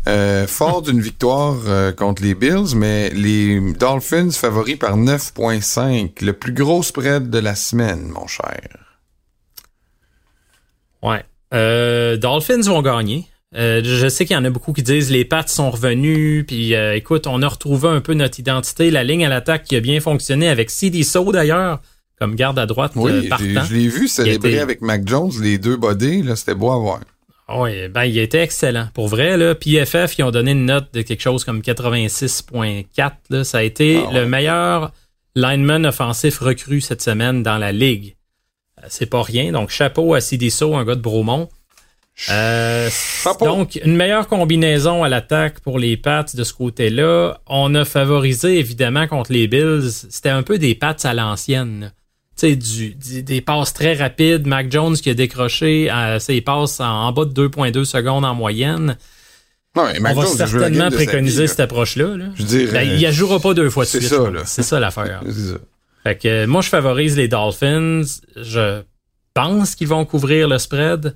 Euh, 0.07 0.47
fort 0.47 0.81
d'une 0.81 1.01
victoire 1.01 1.57
euh, 1.67 1.91
contre 1.91 2.23
les 2.23 2.35
Bills, 2.35 2.73
mais 2.73 3.09
les 3.09 3.59
Dolphins 3.73 4.31
favoris 4.31 4.77
par 4.77 4.97
9.5. 4.97 6.23
Le 6.23 6.31
plus 6.31 6.53
gros 6.53 6.83
spread 6.83 7.29
de 7.29 7.37
la 7.37 7.55
semaine, 7.55 8.07
mon 8.07 8.27
cher. 8.27 8.61
Ouais. 11.03 11.25
Euh, 11.53 12.15
Dolphins 12.15 12.61
vont 12.61 12.81
gagner. 12.81 13.27
je 13.51 14.07
sais 14.07 14.25
qu'il 14.25 14.37
y 14.37 14.39
en 14.39 14.45
a 14.45 14.49
beaucoup 14.49 14.71
qui 14.71 14.83
disent 14.83 15.11
les 15.11 15.25
Pats 15.25 15.45
sont 15.47 15.69
revenus, 15.69 16.45
puis 16.47 16.73
écoute, 16.73 17.27
on 17.27 17.41
a 17.41 17.47
retrouvé 17.49 17.89
un 17.89 17.99
peu 17.99 18.13
notre 18.13 18.39
identité. 18.39 18.89
La 18.89 19.03
ligne 19.03 19.25
à 19.25 19.29
l'attaque 19.29 19.65
qui 19.65 19.75
a 19.75 19.81
bien 19.81 19.99
fonctionné 19.99 20.47
avec 20.47 20.69
CD 20.69 21.03
So 21.03 21.29
d'ailleurs, 21.33 21.81
comme 22.19 22.35
garde 22.35 22.59
à 22.59 22.65
droite 22.65 22.91
oui, 22.95 23.29
Je 23.39 23.73
l'ai 23.73 23.87
vu 23.87 24.07
célébrer 24.07 24.59
avec 24.59 24.81
Mac 24.81 25.07
Jones, 25.07 25.31
les 25.41 25.57
deux 25.57 25.77
bodies, 25.77 26.21
là, 26.21 26.35
c'était 26.35 26.55
beau 26.55 26.71
à 26.71 26.77
voir. 26.77 26.99
Oui, 27.55 27.87
ben 27.87 28.03
il 28.03 28.17
était 28.19 28.43
excellent. 28.43 28.89
Pour 28.93 29.07
vrai, 29.07 29.35
là, 29.37 29.55
PFF, 29.55 30.17
ils 30.19 30.23
ont 30.23 30.31
donné 30.31 30.51
une 30.51 30.65
note 30.65 30.93
de 30.93 31.01
quelque 31.01 31.21
chose 31.21 31.43
comme 31.43 31.61
86.4. 31.61 33.43
Ça 33.43 33.57
a 33.59 33.63
été 33.63 34.03
ah 34.05 34.13
le 34.13 34.27
meilleur 34.27 34.91
lineman 35.35 35.85
offensif 35.85 36.39
recru 36.39 36.79
cette 36.81 37.01
semaine 37.01 37.41
dans 37.41 37.57
la 37.57 37.71
ligue. 37.71 38.15
Euh, 38.79 38.87
c'est 38.89 39.07
pas 39.07 39.23
rien. 39.23 39.51
Donc, 39.51 39.71
chapeau 39.71 40.13
à 40.13 40.21
Sidiso, 40.21 40.75
un 40.75 40.85
gars 40.85 40.95
de 40.95 41.01
Bromont. 41.01 41.49
Euh, 42.29 42.89
donc, 43.39 43.79
une 43.83 43.95
meilleure 43.95 44.27
combinaison 44.27 45.03
à 45.03 45.09
l'attaque 45.09 45.61
pour 45.61 45.79
les 45.79 45.97
Pats 45.97 46.25
de 46.33 46.43
ce 46.43 46.53
côté-là. 46.53 47.39
On 47.47 47.73
a 47.73 47.85
favorisé, 47.85 48.59
évidemment, 48.59 49.07
contre 49.07 49.31
les 49.31 49.47
Bills. 49.47 49.89
C'était 49.89 50.29
un 50.29 50.43
peu 50.43 50.59
des 50.59 50.75
Pats 50.75 50.95
à 51.03 51.13
l'ancienne 51.13 51.93
du, 52.43 52.95
des 52.95 53.41
passes 53.41 53.73
très 53.73 53.93
rapides. 53.93 54.47
Mac 54.47 54.71
Jones 54.71 54.95
qui 54.95 55.09
a 55.09 55.13
décroché 55.13 55.91
euh, 55.91 56.19
ses 56.19 56.41
passes 56.41 56.79
en, 56.79 57.11
bas 57.11 57.25
de 57.25 57.47
2.2 57.47 57.83
secondes 57.85 58.25
en 58.25 58.35
moyenne. 58.35 58.97
Non, 59.75 59.83
Mac 59.99 60.15
On 60.15 60.21
va 60.21 60.25
Jones 60.25 60.37
certainement 60.37 60.91
préconiser 60.91 61.47
cette 61.47 61.59
approche-là. 61.59 62.15
Je 62.35 62.43
veux 62.43 62.71
ben, 62.71 62.81
il 62.81 63.05
ne 63.05 63.11
jouera 63.11 63.39
pas 63.39 63.53
deux 63.53 63.69
fois 63.69 63.85
de 63.85 63.89
suite. 63.89 64.03
C'est 64.03 64.09
ça, 64.09 64.31
C'est 64.45 64.63
ça 64.63 64.79
l'affaire. 64.79 65.21
fait 66.03 66.15
que 66.15 66.45
moi, 66.45 66.61
je 66.61 66.69
favorise 66.69 67.17
les 67.17 67.27
Dolphins. 67.27 68.01
Je 68.35 68.81
pense 69.33 69.75
qu'ils 69.75 69.87
vont 69.87 70.05
couvrir 70.05 70.47
le 70.47 70.57
spread. 70.57 71.13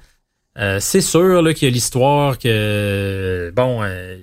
Euh, 0.60 0.78
c'est 0.80 1.02
sûr 1.02 1.42
qu'il 1.56 1.68
y 1.68 1.72
a 1.72 1.74
l'histoire 1.74 2.38
que 2.38 3.52
bon, 3.56 3.82
euh, 3.82 4.18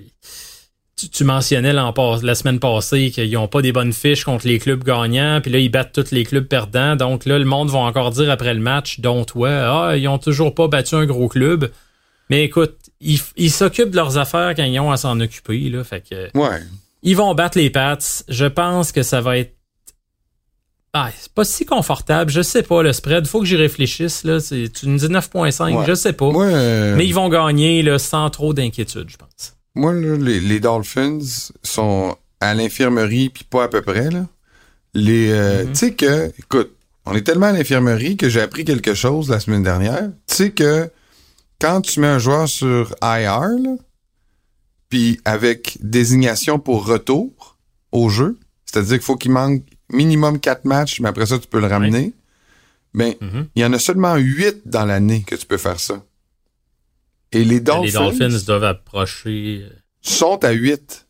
tu, 1.09 1.25
mentionnais 1.25 1.73
la 1.73 2.35
semaine 2.35 2.59
passée 2.59 3.11
qu'ils 3.11 3.33
n'ont 3.33 3.49
pas 3.49 3.62
des 3.62 3.73
bonnes 3.73 3.92
fiches 3.92 4.25
contre 4.25 4.47
les 4.47 4.59
clubs 4.59 4.83
gagnants, 4.85 5.40
puis 5.40 5.50
là, 5.50 5.59
ils 5.59 5.69
battent 5.69 5.92
tous 5.92 6.11
les 6.11 6.25
clubs 6.25 6.47
perdants. 6.47 6.97
Donc 6.97 7.25
là, 7.25 7.38
le 7.38 7.45
monde 7.45 7.71
va 7.71 7.78
encore 7.78 8.11
dire 8.11 8.30
après 8.30 8.54
le 8.54 8.61
match, 8.61 9.00
dont 9.00 9.25
toi, 9.25 9.50
ah, 9.50 9.97
ils 9.97 10.09
ont 10.09 10.19
toujours 10.19 10.54
pas 10.54 10.69
battu 10.69 10.95
un 10.95 11.07
gros 11.07 11.28
club. 11.28 11.71
Mais 12.28 12.45
écoute, 12.45 12.76
ils 13.00 13.50
s'occupent 13.50 13.90
de 13.90 13.97
leurs 13.97 14.19
affaires 14.19 14.54
quand 14.54 14.64
ils 14.64 14.78
ont 14.80 14.90
à 14.90 14.97
s'en 14.97 15.19
occuper. 15.21 15.69
Là, 15.69 15.85
fait 15.85 16.02
que, 16.09 16.37
ouais. 16.37 16.61
Ils 17.02 17.16
vont 17.16 17.35
battre 17.35 17.59
les 17.59 17.71
Pats. 17.71 17.99
Je 18.28 18.47
pense 18.47 18.92
que 18.92 19.02
ça 19.02 19.21
va 19.21 19.38
être 19.38 19.54
ah, 20.92 21.09
c'est 21.16 21.33
pas 21.33 21.45
si 21.45 21.64
confortable. 21.64 22.33
Je 22.33 22.42
sais 22.42 22.64
pas, 22.64 22.83
le 22.83 22.92
spread. 22.92 23.26
Faut 23.26 23.38
que 23.38 23.47
j'y 23.47 23.54
réfléchisse. 23.57 24.25
Là. 24.25 24.40
C'est, 24.40 24.73
tu 24.73 24.88
me 24.88 24.99
dis 24.99 25.07
9.5, 25.07 25.87
je 25.87 25.95
sais 25.95 26.12
pas. 26.12 26.33
Mais 26.97 27.07
ils 27.07 27.14
vont 27.14 27.28
gagner 27.28 27.83
là, 27.83 27.99
sans 27.99 28.28
trop 28.30 28.52
d'inquiétude, 28.52 29.09
je 29.09 29.16
pense. 29.16 29.54
Moi, 29.74 29.94
les, 29.94 30.60
Dolphins 30.60 31.18
sont 31.62 32.16
à 32.40 32.54
l'infirmerie, 32.54 33.30
puis 33.30 33.44
pas 33.44 33.64
à 33.64 33.68
peu 33.68 33.83
près. 33.83 34.11
Là. 34.11 34.26
Les, 34.94 35.30
euh, 35.30 35.64
mm-hmm. 35.64 35.68
Tu 35.68 35.74
sais 35.74 35.94
que, 35.94 36.33
écoute, 36.38 36.76
on 37.06 37.14
est 37.14 37.22
tellement 37.22 37.46
à 37.46 37.52
l'infirmerie 37.52 38.16
que 38.16 38.28
j'ai 38.28 38.40
appris 38.40 38.64
quelque 38.64 38.94
chose 38.94 39.30
la 39.30 39.40
semaine 39.40 39.62
dernière. 39.62 40.11
Tu 40.26 40.35
sais 40.35 40.50
que 40.50 40.90
quand 41.61 41.80
tu 41.83 42.00
mets 42.00 42.06
un 42.06 42.18
joueur 42.18 42.48
sur 42.48 42.94
IR, 43.02 43.56
puis 44.88 45.20
avec 45.24 45.78
désignation 45.80 46.59
pour 46.59 46.87
retour 46.87 47.59
au 47.92 48.09
jeu, 48.09 48.38
c'est-à-dire 48.64 48.96
qu'il 48.96 49.04
faut 49.04 49.16
qu'il 49.16 49.33
manque 49.33 49.62
minimum 49.92 50.40
quatre 50.40 50.64
matchs, 50.64 51.00
mais 51.00 51.09
après 51.09 51.26
ça, 51.26 51.38
tu 51.38 51.46
peux 51.46 51.61
le 51.61 51.66
ramener. 51.66 52.12
Ben, 52.94 53.12
mm-hmm. 53.12 53.46
il 53.54 53.62
y 53.62 53.64
en 53.64 53.72
a 53.72 53.78
seulement 53.78 54.16
huit 54.16 54.62
dans 54.66 54.85
l'année 54.85 55.22
que 55.22 55.37
tu 55.37 55.46
peux 55.46 55.59
faire 55.59 55.78
ça. 55.78 56.02
Et 57.33 57.45
les 57.45 57.61
Dolphins, 57.61 57.85
les 57.85 57.93
Dolphins 57.93 58.45
doivent 58.47 58.64
approcher. 58.64 59.64
Euh, 59.64 59.75
sont 60.03 60.43
à 60.45 60.51
8. 60.51 61.07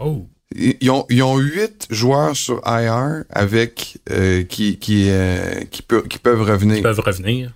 Oh. 0.00 0.26
Ils 0.56 0.90
ont, 0.90 1.06
ils 1.08 1.22
ont 1.22 1.36
8 1.36 1.88
joueurs 1.90 2.36
sur 2.36 2.62
IR 2.66 3.24
avec 3.30 3.98
euh, 4.10 4.44
qui, 4.44 4.78
qui, 4.78 5.06
euh, 5.08 5.62
qui, 5.70 5.82
qui, 6.08 6.18
peuvent 6.18 6.42
revenir. 6.42 6.76
Qui 6.76 6.82
peuvent 6.82 7.00
revenir. 7.00 7.52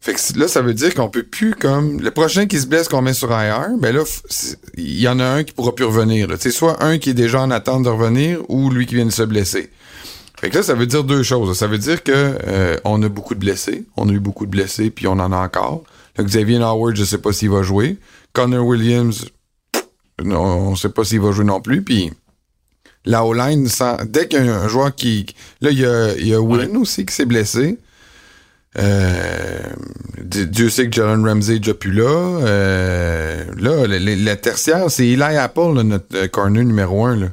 Fait 0.00 0.14
que 0.14 0.38
là, 0.38 0.46
ça 0.46 0.62
veut 0.62 0.74
dire 0.74 0.94
qu'on 0.94 1.08
peut 1.08 1.24
plus 1.24 1.54
comme. 1.54 2.00
Le 2.00 2.10
prochain 2.12 2.46
qui 2.46 2.60
se 2.60 2.66
blesse 2.66 2.88
qu'on 2.88 3.02
met 3.02 3.14
sur 3.14 3.30
IR, 3.30 3.70
ben 3.78 3.94
là, 3.94 4.04
il 4.76 5.00
y 5.00 5.08
en 5.08 5.18
a 5.18 5.24
un 5.24 5.44
qui 5.44 5.52
pourra 5.52 5.74
plus 5.74 5.84
revenir. 5.84 6.28
C'est 6.38 6.52
soit 6.52 6.82
un 6.82 6.98
qui 6.98 7.10
est 7.10 7.14
déjà 7.14 7.40
en 7.40 7.50
attente 7.50 7.84
de 7.84 7.88
revenir 7.88 8.40
ou 8.48 8.70
lui 8.70 8.86
qui 8.86 8.94
vient 8.94 9.06
de 9.06 9.10
se 9.10 9.24
blesser. 9.24 9.70
Fait 10.40 10.50
que 10.50 10.58
là, 10.58 10.62
ça 10.62 10.74
veut 10.74 10.86
dire 10.86 11.02
deux 11.02 11.24
choses. 11.24 11.56
Ça 11.56 11.66
veut 11.66 11.78
dire 11.78 12.04
que 12.04 12.80
on 12.84 13.02
a 13.02 13.08
beaucoup 13.08 13.34
de 13.34 13.40
blessés. 13.40 13.86
On 13.96 14.08
a 14.08 14.12
eu 14.12 14.20
beaucoup 14.20 14.46
de 14.46 14.50
blessés, 14.52 14.90
puis 14.90 15.08
on 15.08 15.12
en 15.12 15.32
a 15.32 15.36
encore. 15.36 15.82
Xavier 16.22 16.62
Howard, 16.62 16.96
je 16.96 17.04
sais 17.04 17.18
pas 17.18 17.32
s'il 17.32 17.50
va 17.50 17.62
jouer. 17.62 17.98
Connor 18.32 18.66
Williams, 18.66 19.26
on 20.24 20.72
ne 20.72 20.76
sait 20.76 20.88
pas 20.88 21.04
s'il 21.04 21.20
va 21.20 21.32
jouer 21.32 21.44
non 21.44 21.60
plus. 21.60 21.82
Puis 21.82 22.12
la 23.04 23.24
O-line, 23.24 23.68
dès 24.06 24.28
qu'il 24.28 24.44
y 24.44 24.48
a 24.48 24.60
un 24.60 24.68
joueur 24.68 24.94
qui... 24.94 25.26
Là, 25.60 25.70
il 25.70 25.78
y 25.78 25.86
a, 25.86 26.14
il 26.16 26.28
y 26.28 26.34
a 26.34 26.40
Wynn 26.40 26.76
aussi 26.76 27.06
qui 27.06 27.14
s'est 27.14 27.26
blessé. 27.26 27.78
Euh, 28.78 29.60
Dieu 30.22 30.68
sait 30.68 30.88
que 30.88 30.92
Jalen 30.92 31.26
Ramsey 31.26 31.56
est 31.56 31.58
déjà 31.58 31.74
plus 31.74 31.92
là. 31.92 32.04
Euh, 32.04 33.44
là, 33.56 33.86
la, 33.86 34.36
tertiaire, 34.36 34.90
c'est 34.90 35.06
Eli 35.06 35.22
Apple, 35.22 35.72
notre 35.82 36.16
euh, 36.16 36.28
corner 36.28 36.64
numéro 36.64 37.06
un. 37.06 37.32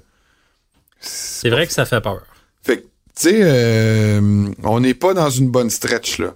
C'est 0.99 1.49
vrai 1.49 1.67
que 1.67 1.73
ça 1.73 1.85
fait 1.85 2.01
peur. 2.01 2.21
Fait 2.63 2.77
que, 2.77 2.81
tu 2.81 2.87
sais, 3.15 3.39
euh, 3.41 4.47
on 4.63 4.79
n'est 4.79 4.93
pas 4.93 5.13
dans 5.13 5.29
une 5.29 5.49
bonne 5.49 5.69
stretch, 5.69 6.19
là. 6.19 6.33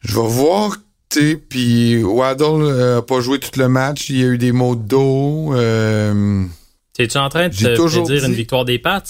Je 0.00 0.14
vais 0.20 0.28
voir 0.28 0.76
puis 1.48 2.02
Waddle 2.02 2.76
n'a 2.76 3.02
pas 3.02 3.20
joué 3.20 3.38
tout 3.38 3.58
le 3.58 3.68
match. 3.68 4.10
Il 4.10 4.18
y 4.18 4.22
a 4.22 4.26
eu 4.26 4.38
des 4.38 4.52
maux 4.52 4.74
de 4.76 4.82
dos. 4.82 5.54
Euh, 5.54 6.44
T'es-tu 6.92 7.18
en 7.18 7.28
train 7.28 7.48
de 7.48 7.54
te 7.54 8.06
dire 8.06 8.24
une 8.24 8.34
victoire 8.34 8.64
des 8.64 8.78
Pats? 8.78 9.02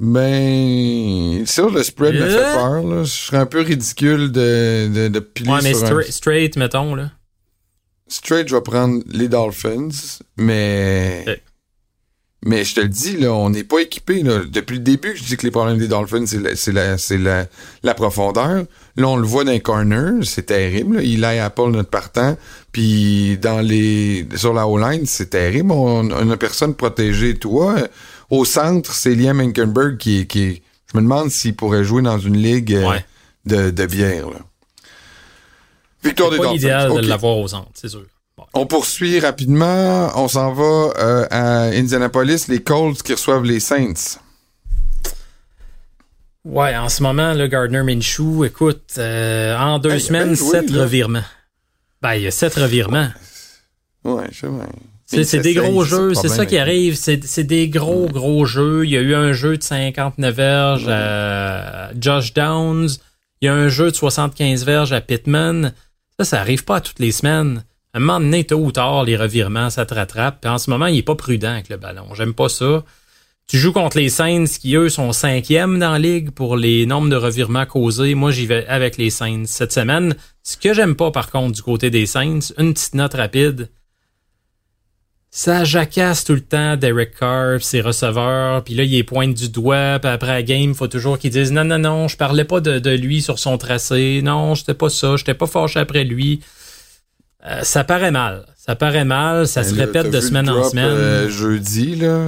Ben, 0.00 1.44
sur 1.44 1.70
le 1.70 1.82
spread 1.82 2.14
me 2.14 2.28
fait 2.28 2.36
peur. 2.36 3.04
Je 3.04 3.10
serais 3.10 3.38
un 3.38 3.46
peu 3.46 3.62
ridicule 3.62 4.30
de, 4.30 4.88
de, 4.94 5.08
de 5.08 5.18
piler 5.18 5.50
ouais, 5.50 5.62
mais 5.62 5.74
straight, 6.10 6.56
mettons. 6.56 6.94
là. 6.94 7.10
Straight, 8.06 8.48
je 8.48 8.54
vais 8.54 8.62
prendre 8.62 9.02
les 9.10 9.28
Dolphins, 9.28 10.20
mais... 10.36 11.24
Mais 12.44 12.64
je 12.64 12.76
te 12.76 12.80
le 12.80 12.88
dis, 12.88 13.16
là, 13.16 13.32
on 13.32 13.50
n'est 13.50 13.64
pas 13.64 13.80
équipé. 13.80 14.22
Depuis 14.22 14.76
le 14.76 14.82
début, 14.82 15.16
je 15.16 15.24
dis 15.24 15.36
que 15.36 15.42
les 15.42 15.50
problèmes 15.50 15.78
des 15.78 15.88
Dolphins, 15.88 16.24
c'est 16.26 16.72
la, 16.72 16.96
la, 17.18 17.46
la, 17.82 17.94
profondeur. 17.94 18.64
Là, 18.96 19.08
on 19.08 19.16
le 19.16 19.26
voit 19.26 19.42
dans 19.42 19.50
les 19.50 19.60
corners, 19.60 20.24
c'est 20.24 20.46
terrible. 20.46 21.00
Il 21.02 21.24
a 21.24 21.44
Apple 21.44 21.70
notre 21.70 21.90
partant. 21.90 22.36
Puis 22.70 23.38
dans 23.38 23.60
les 23.60 24.26
sur 24.36 24.54
la 24.54 24.68
O-line, 24.68 25.04
c'est 25.04 25.30
terrible. 25.30 25.72
On 25.72 26.04
n'a 26.04 26.36
personne 26.36 26.74
protégé. 26.74 27.34
Toi, 27.34 27.74
au 28.30 28.44
centre, 28.44 28.92
c'est 28.92 29.16
Liam 29.16 29.40
Hinkenberg 29.40 29.96
qui, 29.96 30.28
qui 30.28 30.62
je 30.92 30.96
me 30.96 31.02
demande 31.02 31.30
s'il 31.30 31.56
pourrait 31.56 31.82
jouer 31.82 32.02
dans 32.02 32.18
une 32.18 32.36
ligue 32.36 32.74
euh, 32.74 32.98
de, 33.46 33.70
de 33.70 33.86
bière. 33.86 34.30
Là. 34.30 34.38
Victoire 36.04 36.30
des 36.30 36.36
Dolphins. 36.36 36.52
C'est 36.52 36.58
idéal 36.58 37.00
de 37.00 37.08
l'avoir 37.08 37.38
au 37.38 37.48
centre, 37.48 37.70
c'est 37.74 37.88
sûr. 37.88 38.04
On 38.54 38.66
poursuit 38.66 39.20
rapidement. 39.20 40.10
On 40.16 40.28
s'en 40.28 40.52
va 40.52 40.92
euh, 40.98 41.26
à 41.30 41.62
Indianapolis, 41.64 42.48
les 42.48 42.62
Colts 42.62 43.02
qui 43.02 43.12
reçoivent 43.12 43.44
les 43.44 43.60
Saints. 43.60 44.18
Ouais, 46.44 46.74
en 46.76 46.88
ce 46.88 47.02
moment, 47.02 47.34
le 47.34 47.46
Gardner 47.46 47.82
Minshew, 47.82 48.44
écoute, 48.44 48.94
euh, 48.96 49.56
en 49.56 49.78
deux 49.78 49.98
semaines, 49.98 50.34
sept 50.34 50.70
revirements. 50.70 51.24
Ben, 52.00 52.14
il 52.14 52.22
y 52.22 52.26
a 52.26 52.30
sept 52.30 52.54
revirements. 52.54 53.08
Ouais, 54.04 54.24
je 54.30 54.46
sais. 55.06 55.24
C'est 55.24 55.40
des 55.40 55.54
gros 55.54 55.84
jeux, 55.84 56.14
c'est 56.14 56.28
ça 56.28 56.46
qui 56.46 56.58
arrive. 56.58 56.96
C'est 56.96 57.44
des 57.44 57.68
gros, 57.68 58.06
gros 58.06 58.44
jeux. 58.46 58.84
Il 58.84 58.90
y 58.90 58.96
a 58.96 59.00
eu 59.00 59.14
un 59.14 59.32
jeu 59.32 59.56
de 59.56 59.62
59 59.62 60.34
verges 60.34 60.88
à 60.88 61.90
Josh 61.98 62.34
Downs. 62.34 62.88
Il 63.40 63.46
y 63.46 63.48
a 63.48 63.54
un 63.54 63.68
jeu 63.68 63.90
de 63.90 63.96
75 63.96 64.64
verges 64.64 64.92
à 64.92 65.00
Pittman. 65.00 65.72
Ça, 66.18 66.24
ça 66.24 66.40
arrive 66.40 66.64
pas 66.64 66.80
toutes 66.80 66.98
les 66.98 67.12
semaines 67.12 67.62
un 67.94 68.00
moment 68.00 68.20
donné, 68.20 68.44
tôt 68.44 68.56
ou 68.56 68.72
tard, 68.72 69.04
les 69.04 69.16
revirements, 69.16 69.70
ça 69.70 69.86
te 69.86 69.94
rattrape. 69.94 70.44
En 70.44 70.58
ce 70.58 70.70
moment, 70.70 70.86
il 70.86 70.98
est 70.98 71.02
pas 71.02 71.14
prudent 71.14 71.52
avec 71.52 71.68
le 71.68 71.76
ballon. 71.76 72.14
J'aime 72.14 72.34
pas 72.34 72.48
ça. 72.48 72.84
Tu 73.46 73.56
joues 73.56 73.72
contre 73.72 73.96
les 73.96 74.10
Saints 74.10 74.44
qui, 74.60 74.76
eux, 74.76 74.90
sont 74.90 75.12
cinquièmes 75.12 75.78
dans 75.78 75.92
la 75.92 75.98
ligue 75.98 76.30
pour 76.30 76.56
les 76.56 76.84
nombres 76.84 77.08
de 77.08 77.16
revirements 77.16 77.64
causés. 77.64 78.14
Moi, 78.14 78.30
j'y 78.30 78.46
vais 78.46 78.66
avec 78.66 78.98
les 78.98 79.08
Saints 79.08 79.46
cette 79.46 79.72
semaine. 79.72 80.14
Ce 80.42 80.58
que 80.58 80.74
j'aime 80.74 80.96
pas, 80.96 81.10
par 81.10 81.30
contre, 81.30 81.54
du 81.54 81.62
côté 81.62 81.88
des 81.88 82.04
Saints, 82.04 82.52
une 82.58 82.74
petite 82.74 82.94
note 82.94 83.14
rapide. 83.14 83.70
Ça 85.30 85.64
jacasse 85.64 86.24
tout 86.24 86.34
le 86.34 86.40
temps 86.40 86.76
Derek 86.76 87.14
Carr, 87.18 87.62
ses 87.62 87.80
receveurs, 87.80 88.64
puis 88.64 88.74
là, 88.74 88.82
il 88.82 88.94
est 88.94 89.02
pointe 89.02 89.34
du 89.34 89.48
doigt, 89.48 89.98
puis 89.98 90.10
après 90.10 90.32
la 90.32 90.42
game, 90.42 90.74
faut 90.74 90.88
toujours 90.88 91.18
qu'ils 91.18 91.30
disent 91.30 91.52
«Non, 91.52 91.64
non, 91.64 91.78
non, 91.78 92.08
je 92.08 92.16
parlais 92.16 92.44
pas 92.44 92.60
de, 92.60 92.78
de 92.78 92.90
lui 92.90 93.22
sur 93.22 93.38
son 93.38 93.56
tracé. 93.56 94.20
Non, 94.22 94.54
j'étais 94.54 94.74
pas 94.74 94.88
ça, 94.88 95.16
j'étais 95.16 95.34
pas 95.34 95.46
fâché 95.46 95.80
après 95.80 96.04
lui. 96.04 96.40
Euh, 97.46 97.60
ça 97.62 97.84
paraît 97.84 98.10
mal. 98.10 98.44
Ça 98.56 98.74
paraît 98.76 99.04
mal, 99.04 99.46
ça 99.46 99.62
se 99.62 99.70
Ben 99.70 99.78
là, 99.78 99.84
répète 99.86 100.10
de 100.10 100.20
semaine 100.20 100.48
en 100.50 100.68
semaine. 100.68 100.84
euh, 100.86 101.28
jeudi, 101.30 101.94
là. 101.96 102.18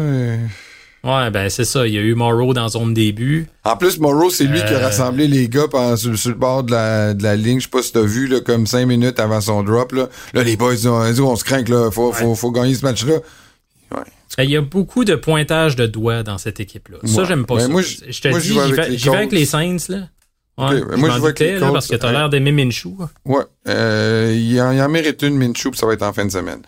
Ouais, 1.03 1.31
ben 1.31 1.49
c'est 1.49 1.65
ça. 1.65 1.87
Il 1.87 1.95
y 1.95 1.99
a 1.99 2.03
eu 2.03 2.15
Morrow 2.15 2.53
dans 2.55 2.69
zone 2.69 2.93
début. 2.95 3.47
En 3.65 3.77
plus, 3.77 3.99
Morrow, 3.99 4.31
c'est 4.31 4.45
lui 4.45 4.59
qui 4.59 4.67
a 4.75 4.79
Euh. 4.79 4.85
rassemblé 4.85 5.29
les 5.29 5.49
gars 5.49 5.67
pendant- 5.71 5.97
sur, 5.97 6.17
sur 6.17 6.31
le 6.31 6.37
bord 6.37 6.63
de 6.63 6.73
la, 6.73 7.15
de 7.15 7.23
la 7.23 7.37
ligne. 7.37 7.59
Je 7.59 7.65
sais 7.65 7.71
pas 7.71 7.83
si 7.83 7.93
t'as 7.93 8.03
vu, 8.03 8.27
là, 8.27 8.41
comme 8.41 8.67
cinq 8.67 8.87
minutes 8.87 9.19
avant 9.19 9.41
son 9.41 9.63
drop, 9.63 9.93
là. 9.93 10.09
Là, 10.35 10.43
les 10.45 10.57
boys, 10.57 10.87
ont- 10.87 11.01
on 11.25 11.37
se 11.37 11.45
craint, 11.45 11.65
là. 11.69 11.91
Faut, 11.91 12.13
faut, 12.13 12.35
faut 12.35 12.51
gagner 12.53 12.75
ce 12.75 12.85
match-là. 12.85 13.15
Ouais. 13.15 13.99
Ben, 14.37 14.45
Il 14.45 14.51
y 14.51 14.57
a 14.57 14.61
beaucoup 14.61 15.05
de 15.05 15.15
pointage 15.17 15.75
de 15.75 15.87
doigts 15.87 16.23
dans 16.23 16.39
cette 16.39 16.61
équipe-là. 16.61 16.99
Ça, 17.05 17.25
j'aime 17.25 17.47
pas 17.47 17.57
Ben, 17.57 17.63
ça. 17.63 17.69
moi, 17.69 17.83
je- 17.83 18.21
te 18.21 18.29
moi, 18.29 18.39
dis, 18.39 18.49
j'y 18.49 18.55
vais 18.59 18.67
vais, 19.11 19.17
avec 19.17 19.33
les 19.33 19.47
Saints, 19.47 19.77
là. 19.89 19.99
Ouais, 20.69 20.81
Ok, 20.81 20.89
ben, 20.89 20.97
je 20.97 21.01
moi, 21.01 21.11
avec 21.13 21.23
doutais, 21.23 21.53
les 21.55 21.59
là, 21.61 21.71
parce 21.73 21.87
que 21.89 21.97
t'as 21.97 22.09
Ouais. 22.09 22.13
l'air 22.15 22.29
d'aimer 22.31 22.53
Minshew. 22.53 22.97
Ouais. 23.25 23.43
Euh, 23.69 24.35
il, 24.37 24.61
en, 24.61 24.73
il 24.73 24.81
en 24.83 24.89
mérite 24.89 25.23
une, 25.23 25.37
Minshew, 25.37 25.71
puis 25.71 25.79
ça 25.79 25.87
va 25.87 25.93
être 25.95 26.03
en 26.03 26.13
fin 26.13 26.25
de 26.25 26.31
semaine. 26.31 26.61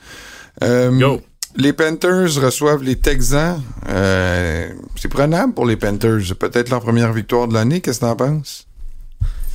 Euh, 0.62 0.90
Go. 0.98 1.20
Les 1.56 1.72
Panthers 1.74 2.40
reçoivent 2.42 2.82
les 2.82 2.96
Texans. 2.96 3.60
Euh, 3.88 4.68
c'est 4.96 5.08
prenable 5.08 5.52
pour 5.52 5.66
les 5.66 5.76
Panthers. 5.76 6.34
Peut-être 6.38 6.70
leur 6.70 6.80
première 6.80 7.12
victoire 7.12 7.46
de 7.48 7.52
l'année. 7.54 7.80
Qu'est-ce 7.82 8.00
que 8.00 8.06
t'en 8.06 8.16
penses? 8.16 8.66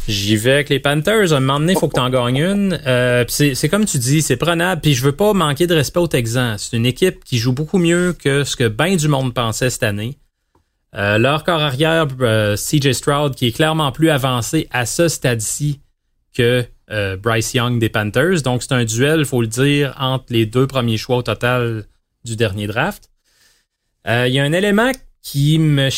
J'y 0.08 0.38
vais 0.38 0.54
avec 0.54 0.70
les 0.70 0.80
Panthers. 0.80 1.34
À 1.34 1.38
un 1.38 1.40
moment 1.40 1.60
donné, 1.60 1.74
il 1.74 1.80
faut 1.80 1.88
que 1.88 1.96
tu 1.96 2.00
en 2.00 2.10
gagnes 2.10 2.38
une. 2.38 2.80
Euh, 2.86 3.26
c'est 3.28 3.68
comme 3.68 3.86
tu 3.86 3.98
dis, 3.98 4.22
c'est 4.22 4.38
prenable. 4.38 4.80
Puis 4.82 4.94
je 4.94 5.04
veux 5.04 5.12
pas 5.12 5.34
manquer 5.34 5.68
de 5.68 5.74
respect 5.74 6.00
aux 6.00 6.08
Texans. 6.08 6.56
C'est 6.58 6.78
une 6.78 6.86
équipe 6.86 7.24
qui 7.26 7.38
joue 7.40 7.52
beaucoup 7.52 7.78
mieux 7.80 8.14
que 8.14 8.44
ce 8.44 8.56
que 8.56 8.68
bien 8.68 8.96
du 8.96 9.08
monde 9.08 9.34
pensait 9.34 9.70
cette 9.70 9.84
année. 9.84 10.18
Euh, 10.96 11.18
leur 11.18 11.44
corps 11.44 11.62
arrière, 11.62 12.08
euh, 12.22 12.56
CJ 12.56 12.94
Stroud, 12.94 13.36
qui 13.36 13.48
est 13.48 13.52
clairement 13.52 13.92
plus 13.92 14.10
avancé 14.10 14.68
à 14.72 14.86
ce 14.86 15.08
stade-ci 15.10 15.80
que 16.34 16.66
euh, 16.90 17.18
Bryce 17.18 17.54
Young 17.54 17.80
des 17.80 17.90
Panthers. 17.90 18.42
Donc 18.42 18.64
c'est 18.64 18.72
un 18.72 18.86
duel, 18.86 19.26
faut 19.26 19.42
le 19.42 19.48
dire, 19.48 19.94
entre 20.00 20.26
les 20.30 20.46
deux 20.46 20.66
premiers 20.68 20.98
choix 20.98 21.18
au 21.18 21.22
total 21.24 21.86
du 22.24 22.36
dernier 22.36 22.68
draft. 22.68 23.10
Euh, 24.08 24.28
Il 24.28 24.34
y 24.34 24.40
a 24.40 24.44
un 24.44 24.54
élément 24.54 24.92
qui 25.22 25.60
me 25.60 25.90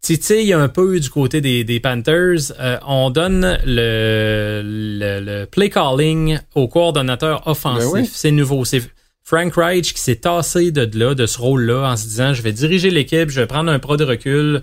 titille 0.00 0.52
un 0.52 0.68
peu 0.68 1.00
du 1.00 1.10
côté 1.10 1.40
des, 1.40 1.64
des 1.64 1.80
Panthers. 1.80 2.52
Euh, 2.60 2.78
on 2.86 3.10
donne 3.10 3.58
le, 3.66 4.62
le, 4.64 5.20
le 5.20 5.46
play 5.46 5.68
calling 5.70 6.38
au 6.54 6.68
coordonnateur 6.68 7.44
offensif. 7.48 7.90
Ben 7.92 8.00
oui. 8.02 8.10
C'est 8.12 8.30
nouveau. 8.30 8.64
C'est 8.64 8.82
Frank 9.26 9.54
Reich 9.56 9.92
qui 9.92 10.00
s'est 10.00 10.20
tassé 10.20 10.70
de 10.70 10.88
là, 10.96 11.16
de 11.16 11.26
ce 11.26 11.38
rôle-là, 11.38 11.90
en 11.90 11.96
se 11.96 12.04
disant 12.04 12.32
je 12.32 12.42
vais 12.42 12.52
diriger 12.52 12.90
l'équipe, 12.90 13.28
je 13.28 13.40
vais 13.40 13.48
prendre 13.48 13.72
un 13.72 13.80
pas 13.80 13.96
de 13.96 14.04
recul. 14.04 14.62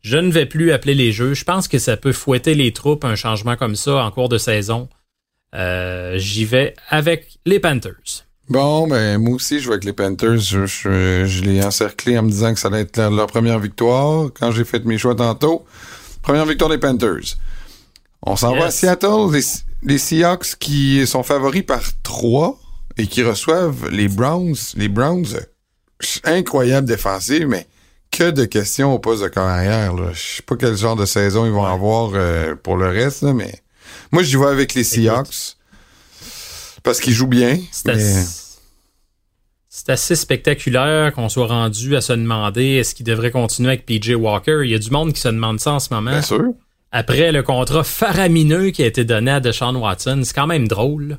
Je 0.00 0.16
ne 0.16 0.32
vais 0.32 0.44
plus 0.44 0.72
appeler 0.72 0.94
les 0.94 1.12
jeux. 1.12 1.34
Je 1.34 1.44
pense 1.44 1.68
que 1.68 1.78
ça 1.78 1.96
peut 1.96 2.10
fouetter 2.10 2.56
les 2.56 2.72
troupes, 2.72 3.04
un 3.04 3.14
changement 3.14 3.54
comme 3.54 3.76
ça 3.76 4.04
en 4.04 4.10
cours 4.10 4.28
de 4.28 4.38
saison. 4.38 4.88
Euh, 5.54 6.18
J'y 6.18 6.44
vais 6.44 6.74
avec 6.88 7.38
les 7.46 7.60
Panthers. 7.60 8.26
Bon, 8.48 8.88
ben, 8.88 9.18
moi 9.18 9.36
aussi, 9.36 9.60
je 9.60 9.66
vois 9.66 9.74
avec 9.74 9.84
les 9.84 9.92
Panthers. 9.92 10.38
Je, 10.38 10.66
je, 10.66 11.24
je 11.24 11.44
l'ai 11.44 11.62
encerclé 11.62 12.18
en 12.18 12.24
me 12.24 12.30
disant 12.30 12.54
que 12.54 12.58
ça 12.58 12.66
allait 12.66 12.80
être 12.80 12.96
leur, 12.96 13.12
leur 13.12 13.26
première 13.28 13.60
victoire. 13.60 14.30
Quand 14.34 14.50
j'ai 14.50 14.64
fait 14.64 14.84
mes 14.84 14.98
choix 14.98 15.14
tantôt, 15.14 15.64
première 16.22 16.46
victoire 16.46 16.70
des 16.70 16.78
Panthers. 16.78 17.36
On 18.22 18.34
s'en 18.34 18.56
va 18.56 18.64
à. 18.64 18.70
Seattle. 18.72 19.30
Les, 19.32 19.42
les 19.84 19.98
Seahawks 19.98 20.56
qui 20.58 21.06
sont 21.06 21.22
favoris 21.22 21.64
par 21.64 21.82
3 22.02 22.58
et 22.98 23.06
qui 23.06 23.22
reçoivent 23.22 23.88
les 23.90 24.08
Browns. 24.08 24.56
Les 24.76 24.88
Browns, 24.88 25.26
incroyable 26.24 26.86
défensive, 26.86 27.46
mais 27.48 27.66
que 28.10 28.30
de 28.30 28.44
questions 28.44 28.92
au 28.94 28.98
poste 28.98 29.22
de 29.22 29.28
carrière. 29.28 29.94
Là. 29.94 30.10
Je 30.12 30.36
sais 30.36 30.42
pas 30.42 30.56
quel 30.56 30.76
genre 30.76 30.96
de 30.96 31.06
saison 31.06 31.46
ils 31.46 31.52
vont 31.52 31.64
avoir 31.64 32.12
euh, 32.14 32.54
pour 32.54 32.76
le 32.76 32.88
reste, 32.88 33.22
là, 33.22 33.32
mais 33.32 33.62
moi, 34.12 34.22
j'y 34.22 34.36
vais 34.36 34.46
avec 34.46 34.74
les 34.74 34.84
Seahawks. 34.84 35.56
Parce 36.82 37.00
qu'ils 37.00 37.14
jouent 37.14 37.26
bien. 37.26 37.58
C'est 37.70 37.94
mais- 37.94 38.24
assez, 39.88 40.16
spectaculaire 40.16 41.12
qu'on 41.12 41.28
soit 41.28 41.46
rendu 41.46 41.96
à 41.96 42.00
se 42.00 42.12
demander 42.12 42.64
est-ce 42.74 42.94
qu'il 42.94 43.06
devrait 43.06 43.30
continuer 43.30 43.70
avec 43.70 43.86
PJ 43.86 44.14
Walker. 44.14 44.60
Il 44.64 44.70
y 44.70 44.74
a 44.74 44.78
du 44.78 44.90
monde 44.90 45.12
qui 45.12 45.20
se 45.20 45.28
demande 45.28 45.60
ça 45.60 45.72
en 45.72 45.80
ce 45.80 45.92
moment. 45.94 46.10
Bien 46.10 46.22
sûr. 46.22 46.52
Après 46.92 47.32
le 47.32 47.42
contrat 47.42 47.84
faramineux 47.84 48.70
qui 48.70 48.82
a 48.82 48.86
été 48.86 49.04
donné 49.04 49.30
à 49.30 49.40
Deshaun 49.40 49.74
Watson, 49.76 50.20
c'est 50.24 50.34
quand 50.34 50.46
même 50.46 50.68
drôle. 50.68 51.18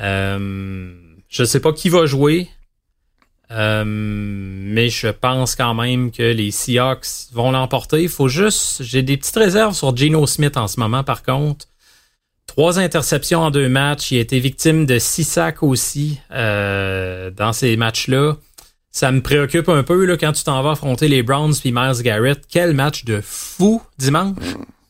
Euh, 0.00 0.94
je 1.28 1.44
sais 1.44 1.60
pas 1.60 1.72
qui 1.72 1.88
va 1.88 2.06
jouer, 2.06 2.48
euh, 3.50 3.84
mais 3.86 4.88
je 4.88 5.08
pense 5.08 5.54
quand 5.54 5.74
même 5.74 6.10
que 6.10 6.22
les 6.22 6.50
Seahawks 6.50 7.30
vont 7.32 7.50
l'emporter. 7.50 8.02
Il 8.02 8.08
faut 8.08 8.28
juste, 8.28 8.82
j'ai 8.82 9.02
des 9.02 9.16
petites 9.16 9.36
réserves 9.36 9.74
sur 9.74 9.96
Geno 9.96 10.26
Smith 10.26 10.56
en 10.56 10.66
ce 10.66 10.80
moment. 10.80 11.04
Par 11.04 11.22
contre, 11.22 11.66
trois 12.46 12.78
interceptions 12.78 13.40
en 13.40 13.50
deux 13.50 13.68
matchs. 13.68 14.10
Il 14.12 14.18
a 14.18 14.20
été 14.20 14.40
victime 14.40 14.86
de 14.86 14.98
six 14.98 15.24
sacs 15.24 15.62
aussi 15.62 16.20
euh, 16.32 17.30
dans 17.30 17.52
ces 17.52 17.76
matchs-là. 17.76 18.36
Ça 18.90 19.12
me 19.12 19.20
préoccupe 19.20 19.68
un 19.68 19.82
peu 19.82 20.06
là, 20.06 20.16
quand 20.16 20.32
tu 20.32 20.42
t'en 20.42 20.62
vas 20.62 20.70
affronter 20.70 21.06
les 21.08 21.22
Browns 21.22 21.54
puis 21.54 21.70
Miles 21.70 22.02
Garrett. 22.02 22.42
Quel 22.50 22.72
match 22.72 23.04
de 23.04 23.20
fou 23.22 23.82
dimanche. 23.98 24.36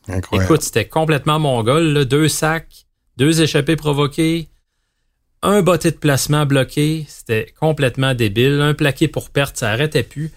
Incroyable. 0.07 0.45
Écoute, 0.45 0.61
c'était 0.63 0.87
complètement 0.87 1.39
mongol. 1.39 1.83
Là. 1.83 2.05
Deux 2.05 2.29
sacs, 2.29 2.85
deux 3.17 3.41
échappées 3.41 3.75
provoquées, 3.75 4.47
un 5.41 5.61
botté 5.61 5.91
de 5.91 5.97
placement 5.97 6.45
bloqué. 6.45 7.05
C'était 7.07 7.53
complètement 7.59 8.13
débile. 8.13 8.61
Un 8.61 8.73
plaqué 8.73 9.07
pour 9.07 9.29
perte, 9.29 9.57
ça 9.57 9.69
arrêtait 9.69 10.03
plus. 10.03 10.31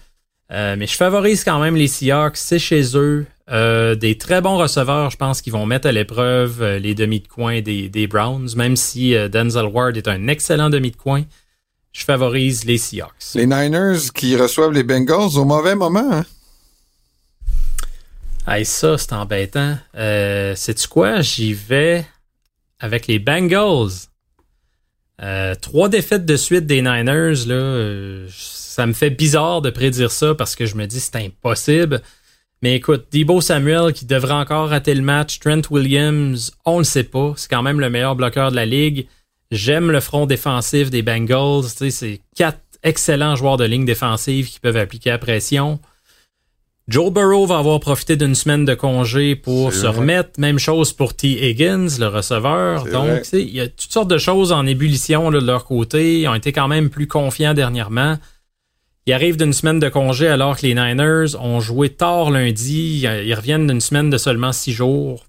Euh, 0.51 0.75
mais 0.77 0.87
je 0.87 0.95
favorise 0.95 1.43
quand 1.43 1.59
même 1.59 1.75
les 1.75 1.87
Seahawks. 1.87 2.37
C'est 2.37 2.59
chez 2.59 2.97
eux. 2.97 3.25
Euh, 3.49 3.95
des 3.95 4.17
très 4.17 4.41
bons 4.41 4.57
receveurs, 4.57 5.09
je 5.09 5.17
pense, 5.17 5.41
qu'ils 5.41 5.53
vont 5.53 5.65
mettre 5.65 5.87
à 5.87 5.91
l'épreuve 5.91 6.61
euh, 6.61 6.79
les 6.79 6.95
demi 6.95 7.19
de 7.19 7.27
coin 7.27 7.61
des, 7.61 7.89
des 7.89 8.07
Browns, 8.07 8.49
même 8.55 8.75
si 8.75 9.13
Denzel 9.29 9.65
Ward 9.65 9.97
est 9.97 10.07
un 10.07 10.27
excellent 10.27 10.69
demi 10.69 10.91
de 10.91 10.97
coin. 10.97 11.23
Je 11.91 12.05
favorise 12.05 12.63
les 12.63 12.77
Seahawks. 12.77 13.35
Les 13.35 13.45
Niners 13.45 14.11
qui 14.13 14.37
reçoivent 14.37 14.71
les 14.71 14.83
Bengals 14.83 15.37
au 15.37 15.43
mauvais 15.43 15.75
moment. 15.75 16.09
Hein? 16.11 16.25
Hey, 18.47 18.65
ça, 18.65 18.97
c'est 18.97 19.13
embêtant. 19.13 19.77
Euh, 19.95 20.55
Sais-tu 20.55 20.87
quoi? 20.87 21.21
J'y 21.21 21.53
vais 21.53 22.05
avec 22.79 23.07
les 23.07 23.19
Bengals. 23.19 24.07
Euh, 25.21 25.53
trois 25.55 25.89
défaites 25.89 26.25
de 26.25 26.35
suite 26.35 26.65
des 26.65 26.81
Niners, 26.81 27.45
là, 27.45 27.53
euh, 27.53 28.27
ça 28.29 28.87
me 28.87 28.93
fait 28.93 29.11
bizarre 29.11 29.61
de 29.61 29.69
prédire 29.69 30.11
ça 30.11 30.33
parce 30.33 30.55
que 30.55 30.65
je 30.65 30.75
me 30.75 30.87
dis 30.87 30.99
c'est 30.99 31.17
impossible. 31.17 32.01
Mais 32.63 32.75
écoute, 32.75 33.07
Debo 33.11 33.41
Samuel 33.41 33.93
qui 33.93 34.05
devrait 34.05 34.33
encore 34.33 34.69
rater 34.69 34.93
le 34.93 35.01
match, 35.01 35.39
Trent 35.39 35.61
Williams, 35.69 36.51
on 36.65 36.79
le 36.79 36.83
sait 36.83 37.03
pas. 37.03 37.33
C'est 37.35 37.49
quand 37.49 37.63
même 37.63 37.79
le 37.79 37.89
meilleur 37.89 38.15
bloqueur 38.15 38.51
de 38.51 38.55
la 38.55 38.65
ligue. 38.65 39.07
J'aime 39.51 39.91
le 39.91 39.99
front 39.99 40.25
défensif 40.25 40.89
des 40.89 41.01
Bengals. 41.01 41.63
C'est 41.63 42.21
quatre 42.35 42.61
excellents 42.83 43.35
joueurs 43.35 43.57
de 43.57 43.65
ligne 43.65 43.85
défensive 43.85 44.49
qui 44.49 44.59
peuvent 44.59 44.77
appliquer 44.77 45.09
la 45.09 45.17
pression. 45.17 45.79
Joe 46.87 47.11
Burrow 47.11 47.45
va 47.45 47.59
avoir 47.59 47.79
profité 47.79 48.17
d'une 48.17 48.35
semaine 48.35 48.65
de 48.65 48.73
congé 48.73 49.35
pour 49.35 49.71
se 49.71 49.87
vrai. 49.87 49.99
remettre. 49.99 50.39
Même 50.39 50.59
chose 50.59 50.93
pour 50.93 51.13
T. 51.13 51.49
Higgins, 51.49 51.87
le 51.99 52.07
receveur. 52.07 52.85
Donc, 52.85 53.21
il 53.33 53.49
y 53.49 53.61
a 53.61 53.67
toutes 53.67 53.91
sortes 53.91 54.09
de 54.09 54.17
choses 54.17 54.51
en 54.51 54.65
ébullition 54.65 55.29
là, 55.29 55.39
de 55.39 55.45
leur 55.45 55.65
côté. 55.65 56.21
Ils 56.21 56.27
ont 56.27 56.35
été 56.35 56.51
quand 56.51 56.67
même 56.67 56.89
plus 56.89 57.07
confiants 57.07 57.53
dernièrement. 57.53 58.17
Ils 59.05 59.13
arrivent 59.13 59.37
d'une 59.37 59.53
semaine 59.53 59.79
de 59.79 59.89
congé 59.89 60.27
alors 60.27 60.57
que 60.57 60.65
les 60.65 60.75
Niners 60.75 61.35
ont 61.39 61.59
joué 61.59 61.89
tard 61.89 62.29
lundi. 62.29 63.01
Ils 63.03 63.33
reviennent 63.33 63.67
d'une 63.67 63.81
semaine 63.81 64.09
de 64.09 64.17
seulement 64.17 64.51
six 64.51 64.73
jours. 64.73 65.25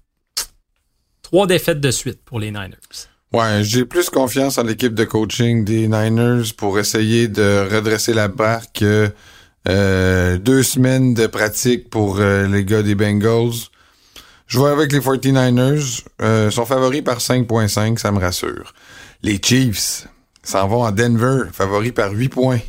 Trois 1.21 1.47
défaites 1.47 1.79
de 1.79 1.91
suite 1.91 2.19
pour 2.25 2.39
les 2.39 2.51
Niners. 2.51 3.07
Ouais, 3.31 3.63
j'ai 3.63 3.85
plus 3.85 4.11
confiance 4.11 4.59
en 4.59 4.63
l'équipe 4.63 4.93
de 4.93 5.05
coaching 5.05 5.65
des 5.65 5.87
Niners 5.87 6.53
pour 6.55 6.77
essayer 6.77 7.27
de 7.27 7.67
redresser 7.73 8.13
la 8.13 8.27
barre 8.27 8.71
que 8.73 9.11
euh, 9.69 10.37
deux 10.37 10.63
semaines 10.63 11.13
de 11.13 11.27
pratique 11.27 11.89
pour 11.89 12.19
euh, 12.19 12.47
les 12.47 12.65
gars 12.65 12.83
des 12.83 12.95
Bengals. 12.95 13.69
Je 14.47 14.59
vais 14.59 14.69
avec 14.69 14.91
les 14.91 14.99
49ers. 14.99 16.03
Euh, 16.21 16.51
sont 16.51 16.65
favoris 16.65 17.01
par 17.01 17.19
5.5, 17.19 17.97
ça 17.97 18.11
me 18.11 18.19
rassure. 18.19 18.73
Les 19.23 19.39
Chiefs 19.41 20.07
s'en 20.43 20.67
vont 20.67 20.83
à 20.83 20.91
Denver, 20.91 21.43
favoris 21.53 21.93
par 21.93 22.11
8 22.11 22.29
points. 22.29 22.59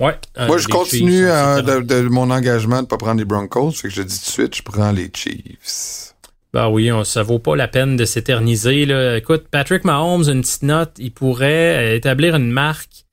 Ouais. 0.00 0.18
euh, 0.38 0.46
Moi, 0.48 0.58
je 0.58 0.66
continue 0.68 1.20
Chiefs 1.22 1.30
à- 1.30 1.62
de, 1.62 1.80
de 1.80 2.00
mon 2.08 2.30
engagement 2.30 2.82
de 2.82 2.88
pas 2.88 2.96
prendre 2.98 3.18
les 3.18 3.24
Broncos. 3.24 3.70
Fait 3.72 3.88
que 3.88 3.94
je 3.94 4.02
dis 4.02 4.18
tout 4.18 4.24
de 4.26 4.30
suite, 4.30 4.56
je 4.56 4.62
prends 4.62 4.90
les 4.90 5.10
Chiefs. 5.14 6.14
Ben 6.52 6.68
oui, 6.68 6.90
on, 6.92 7.04
ça 7.04 7.22
vaut 7.22 7.38
pas 7.38 7.54
la 7.56 7.68
peine 7.68 7.96
de 7.96 8.04
s'éterniser. 8.04 8.82
Écoute, 9.16 9.46
Patrick 9.50 9.84
Mahomes, 9.84 10.24
une 10.28 10.42
petite 10.42 10.64
note, 10.64 10.92
il 10.98 11.12
pourrait 11.12 11.96
établir 11.96 12.34
une 12.34 12.50
marque. 12.50 13.06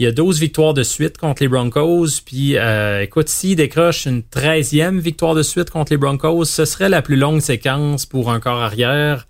Il 0.00 0.04
y 0.04 0.06
a 0.06 0.12
12 0.12 0.38
victoires 0.38 0.74
de 0.74 0.84
suite 0.84 1.18
contre 1.18 1.42
les 1.42 1.48
Broncos. 1.48 2.22
Puis, 2.24 2.56
euh, 2.56 3.02
écoute, 3.02 3.28
s'il 3.28 3.56
décroche 3.56 4.06
une 4.06 4.20
13e 4.20 5.00
victoire 5.00 5.34
de 5.34 5.42
suite 5.42 5.70
contre 5.70 5.92
les 5.92 5.96
Broncos, 5.96 6.44
ce 6.44 6.64
serait 6.64 6.88
la 6.88 7.02
plus 7.02 7.16
longue 7.16 7.40
séquence 7.40 8.06
pour 8.06 8.30
un 8.30 8.38
corps 8.38 8.62
arrière 8.62 9.26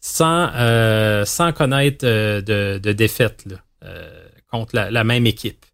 sans, 0.00 0.48
euh, 0.54 1.26
sans 1.26 1.52
connaître 1.52 2.06
euh, 2.06 2.40
de, 2.40 2.78
de, 2.78 2.92
défaite 2.92 3.44
contre 4.50 4.74
la, 4.74 5.04
même 5.04 5.26
équipe. 5.26 5.66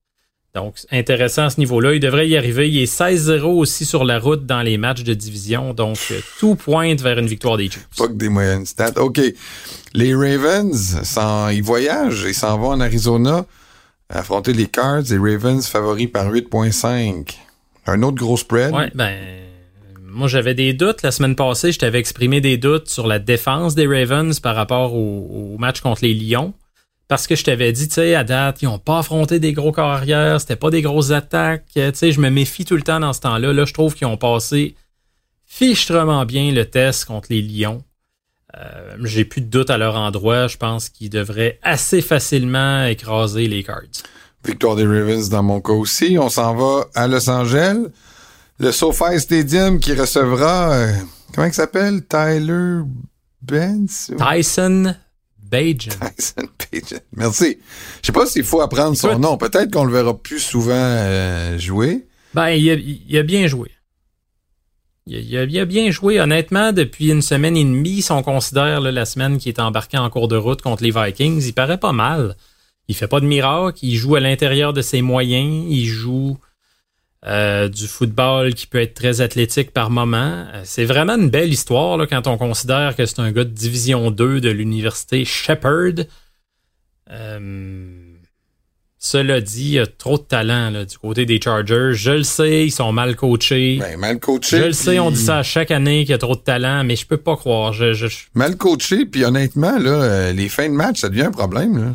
Donc, 0.52 0.74
intéressant 0.90 1.44
à 1.44 1.50
ce 1.50 1.60
niveau-là. 1.60 1.94
Il 1.94 2.00
devrait 2.00 2.28
y 2.28 2.36
arriver. 2.36 2.68
Il 2.68 2.78
est 2.82 2.92
16-0 2.92 3.42
aussi 3.44 3.84
sur 3.84 4.02
la 4.02 4.18
route 4.18 4.46
dans 4.46 4.62
les 4.62 4.78
matchs 4.78 5.04
de 5.04 5.14
division. 5.14 5.74
Donc, 5.74 5.98
tout 6.40 6.56
pointe 6.56 7.00
vers 7.02 7.20
une 7.20 7.28
victoire 7.28 7.56
des 7.56 7.70
Chiefs. 7.70 7.86
Pas 7.96 8.08
que 8.08 8.14
des 8.14 8.28
moyennes 8.28 8.66
stats. 8.66 9.00
OK. 9.00 9.20
Les 9.94 10.12
Ravens, 10.12 10.96
ils 11.52 11.62
voyagent. 11.62 12.24
Ils 12.26 12.34
s'en 12.34 12.58
vont 12.58 12.70
en 12.70 12.80
Arizona 12.80 13.46
affronter 14.08 14.52
les 14.52 14.66
Cards 14.66 15.12
et 15.12 15.18
Ravens 15.18 15.66
favoris 15.66 16.10
par 16.10 16.32
8.5. 16.32 17.36
Un 17.86 18.02
autre 18.02 18.16
gros 18.16 18.36
spread? 18.36 18.74
Ouais, 18.74 18.90
ben 18.94 19.16
moi 20.02 20.26
j'avais 20.26 20.54
des 20.54 20.72
doutes 20.72 21.02
la 21.02 21.10
semaine 21.10 21.36
passée, 21.36 21.72
je 21.72 21.78
t'avais 21.78 21.98
exprimé 21.98 22.40
des 22.40 22.56
doutes 22.56 22.88
sur 22.88 23.06
la 23.06 23.18
défense 23.18 23.74
des 23.74 23.86
Ravens 23.86 24.40
par 24.40 24.56
rapport 24.56 24.94
au, 24.94 25.56
match 25.58 25.80
contre 25.80 26.04
les 26.04 26.14
Lions. 26.14 26.54
Parce 27.06 27.26
que 27.26 27.36
je 27.36 27.44
t'avais 27.44 27.72
dit, 27.72 27.88
tu 27.88 27.94
sais, 27.94 28.14
à 28.14 28.22
date, 28.22 28.60
ils 28.60 28.66
n'ont 28.66 28.78
pas 28.78 28.98
affronté 28.98 29.40
des 29.40 29.54
gros 29.54 29.72
corps 29.72 29.88
arrière, 29.88 30.42
c'était 30.42 30.56
pas 30.56 30.68
des 30.68 30.82
grosses 30.82 31.10
attaques. 31.10 31.64
Tu 31.72 31.80
sais, 31.94 32.12
je 32.12 32.20
me 32.20 32.28
méfie 32.28 32.66
tout 32.66 32.76
le 32.76 32.82
temps 32.82 33.00
dans 33.00 33.14
ce 33.14 33.20
temps-là. 33.20 33.54
Là, 33.54 33.64
je 33.64 33.72
trouve 33.72 33.94
qu'ils 33.94 34.06
ont 34.06 34.18
passé 34.18 34.74
fichtrement 35.46 36.26
bien 36.26 36.52
le 36.52 36.66
test 36.66 37.06
contre 37.06 37.28
les 37.30 37.40
Lions. 37.40 37.82
Euh, 38.56 38.96
j'ai 39.04 39.24
plus 39.24 39.40
de 39.42 39.46
doute 39.46 39.70
à 39.70 39.76
leur 39.76 39.96
endroit. 39.96 40.46
Je 40.46 40.56
pense 40.56 40.88
qu'ils 40.88 41.10
devraient 41.10 41.58
assez 41.62 42.00
facilement 42.00 42.84
écraser 42.84 43.46
les 43.46 43.62
Cards. 43.62 43.82
Victoire 44.44 44.76
des 44.76 44.86
Ravens 44.86 45.28
dans 45.28 45.42
mon 45.42 45.60
cas 45.60 45.72
aussi. 45.72 46.16
On 46.18 46.28
s'en 46.28 46.54
va 46.54 46.86
à 46.94 47.06
Los 47.08 47.28
Angeles. 47.28 47.76
Le 48.58 48.72
SoFi 48.72 49.20
Stadium 49.20 49.78
qui 49.78 49.94
recevra, 49.94 50.72
euh, 50.72 50.92
comment 51.34 51.46
il 51.46 51.52
s'appelle? 51.52 52.04
Tyler 52.06 52.80
Benz? 53.42 54.10
Tyson 54.18 54.94
Bajan. 55.38 55.90
Tyson 56.16 56.48
Bajan. 56.72 56.98
Merci. 57.16 57.58
Je 58.02 58.06
sais 58.06 58.12
pas 58.12 58.26
s'il 58.26 58.44
faut 58.44 58.60
apprendre 58.60 58.96
son 58.96 59.18
nom. 59.18 59.36
Peut-être 59.36 59.72
qu'on 59.72 59.84
le 59.84 59.92
verra 59.92 60.16
plus 60.16 60.40
souvent 60.40 60.72
euh, 60.74 61.58
jouer. 61.58 62.06
Ben, 62.34 62.48
il 62.50 63.16
a 63.16 63.22
bien 63.22 63.46
joué. 63.46 63.70
Il 65.10 65.58
a, 65.58 65.64
bien 65.64 65.90
joué, 65.90 66.20
honnêtement, 66.20 66.72
depuis 66.72 67.10
une 67.10 67.22
semaine 67.22 67.56
et 67.56 67.64
demie. 67.64 68.02
Si 68.02 68.12
on 68.12 68.22
considère 68.22 68.80
la 68.80 69.04
semaine 69.06 69.38
qui 69.38 69.48
est 69.48 69.58
embarquée 69.58 69.96
en 69.96 70.10
cours 70.10 70.28
de 70.28 70.36
route 70.36 70.60
contre 70.60 70.82
les 70.82 70.90
Vikings, 70.90 71.42
il 71.46 71.54
paraît 71.54 71.78
pas 71.78 71.92
mal. 71.92 72.36
Il 72.88 72.94
fait 72.94 73.08
pas 73.08 73.20
de 73.20 73.26
miracle, 73.26 73.78
il 73.82 73.96
joue 73.96 74.16
à 74.16 74.20
l'intérieur 74.20 74.72
de 74.72 74.82
ses 74.82 75.02
moyens, 75.02 75.66
il 75.68 75.86
joue 75.86 76.38
euh, 77.26 77.68
du 77.68 77.86
football 77.86 78.54
qui 78.54 78.66
peut 78.66 78.80
être 78.80 78.94
très 78.94 79.20
athlétique 79.20 79.72
par 79.72 79.90
moment. 79.90 80.46
Euh, 80.54 80.62
c'est 80.64 80.84
vraiment 80.84 81.16
une 81.16 81.30
belle 81.30 81.52
histoire 81.52 81.96
là, 81.96 82.06
quand 82.06 82.26
on 82.26 82.38
considère 82.38 82.94
que 82.94 83.06
c'est 83.06 83.20
un 83.20 83.32
gars 83.32 83.44
de 83.44 83.50
Division 83.50 84.10
2 84.10 84.40
de 84.40 84.50
l'université 84.50 85.24
Shepherd. 85.24 86.06
Euh, 87.10 88.07
cela 89.00 89.40
dit, 89.40 89.62
il 89.62 89.72
y 89.74 89.78
a 89.78 89.86
trop 89.86 90.18
de 90.18 90.24
talent 90.24 90.70
là, 90.70 90.84
du 90.84 90.98
côté 90.98 91.24
des 91.24 91.40
Chargers. 91.40 91.92
Je 91.94 92.10
le 92.10 92.22
sais, 92.24 92.66
ils 92.66 92.72
sont 92.72 92.90
mal 92.90 93.14
coachés. 93.14 93.78
Ben, 93.80 93.96
mal 93.96 94.18
coachés. 94.18 94.58
Je 94.58 94.64
le 94.64 94.72
sais, 94.72 94.98
on 94.98 95.12
dit 95.12 95.20
ça 95.22 95.38
à 95.38 95.42
chaque 95.44 95.70
année 95.70 96.00
qu'il 96.00 96.10
y 96.10 96.14
a 96.14 96.18
trop 96.18 96.34
de 96.34 96.40
talent, 96.40 96.82
mais 96.82 96.96
je 96.96 97.06
peux 97.06 97.16
pas 97.16 97.36
croire. 97.36 97.72
Je, 97.72 97.92
je... 97.92 98.08
Mal 98.34 98.56
coachés, 98.56 99.06
puis 99.06 99.24
honnêtement, 99.24 99.78
là, 99.78 99.90
euh, 99.90 100.32
les 100.32 100.48
fins 100.48 100.68
de 100.68 100.74
match, 100.74 100.98
ça 101.00 101.08
devient 101.08 101.22
un 101.22 101.30
problème. 101.30 101.78
Là. 101.78 101.94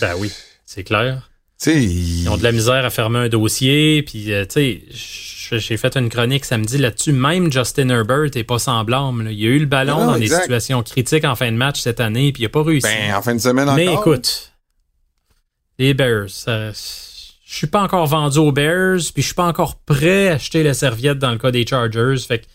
Ben 0.00 0.14
oui, 0.18 0.32
c'est 0.66 0.82
clair. 0.82 1.30
ils... 1.66 2.22
ils 2.22 2.28
ont 2.28 2.36
de 2.36 2.42
la 2.42 2.52
misère 2.52 2.84
à 2.84 2.90
fermer 2.90 3.20
un 3.20 3.28
dossier, 3.28 4.02
puis 4.02 4.32
euh, 4.32 4.44
tu 4.44 4.82
sais, 4.90 5.58
j'ai 5.58 5.76
fait 5.76 5.96
une 5.96 6.08
chronique 6.08 6.44
samedi 6.44 6.78
là-dessus. 6.78 7.12
Même 7.12 7.52
Justin 7.52 7.90
Herbert 7.90 8.30
est 8.34 8.44
pas 8.44 8.58
semblable. 8.58 9.30
Il 9.30 9.46
a 9.46 9.50
eu 9.50 9.58
le 9.60 9.66
ballon 9.66 10.06
dans 10.06 10.18
des 10.18 10.28
situations 10.28 10.82
critiques 10.82 11.24
en 11.24 11.36
fin 11.36 11.52
de 11.52 11.56
match 11.56 11.80
cette 11.80 12.00
année, 12.00 12.32
puis 12.32 12.42
il 12.42 12.46
a 12.46 12.48
pas 12.48 12.62
réussi. 12.62 12.88
Ben, 12.88 13.14
en 13.14 13.22
fin 13.22 13.34
de 13.34 13.40
semaine 13.40 13.68
encore. 13.68 13.76
Mais 13.76 13.92
écoute, 13.92 14.51
les 15.78 15.94
Bears. 15.94 16.28
je 16.46 16.72
suis 17.44 17.66
pas 17.66 17.82
encore 17.82 18.06
vendu 18.06 18.38
aux 18.38 18.52
Bears, 18.52 19.00
puis 19.12 19.22
je 19.22 19.26
suis 19.26 19.34
pas 19.34 19.46
encore 19.46 19.76
prêt 19.76 20.28
à 20.28 20.34
acheter 20.34 20.62
la 20.62 20.74
serviette 20.74 21.18
dans 21.18 21.30
le 21.30 21.38
cas 21.38 21.50
des 21.50 21.66
Chargers. 21.66 22.16
Fait 22.26 22.40
que 22.40 22.46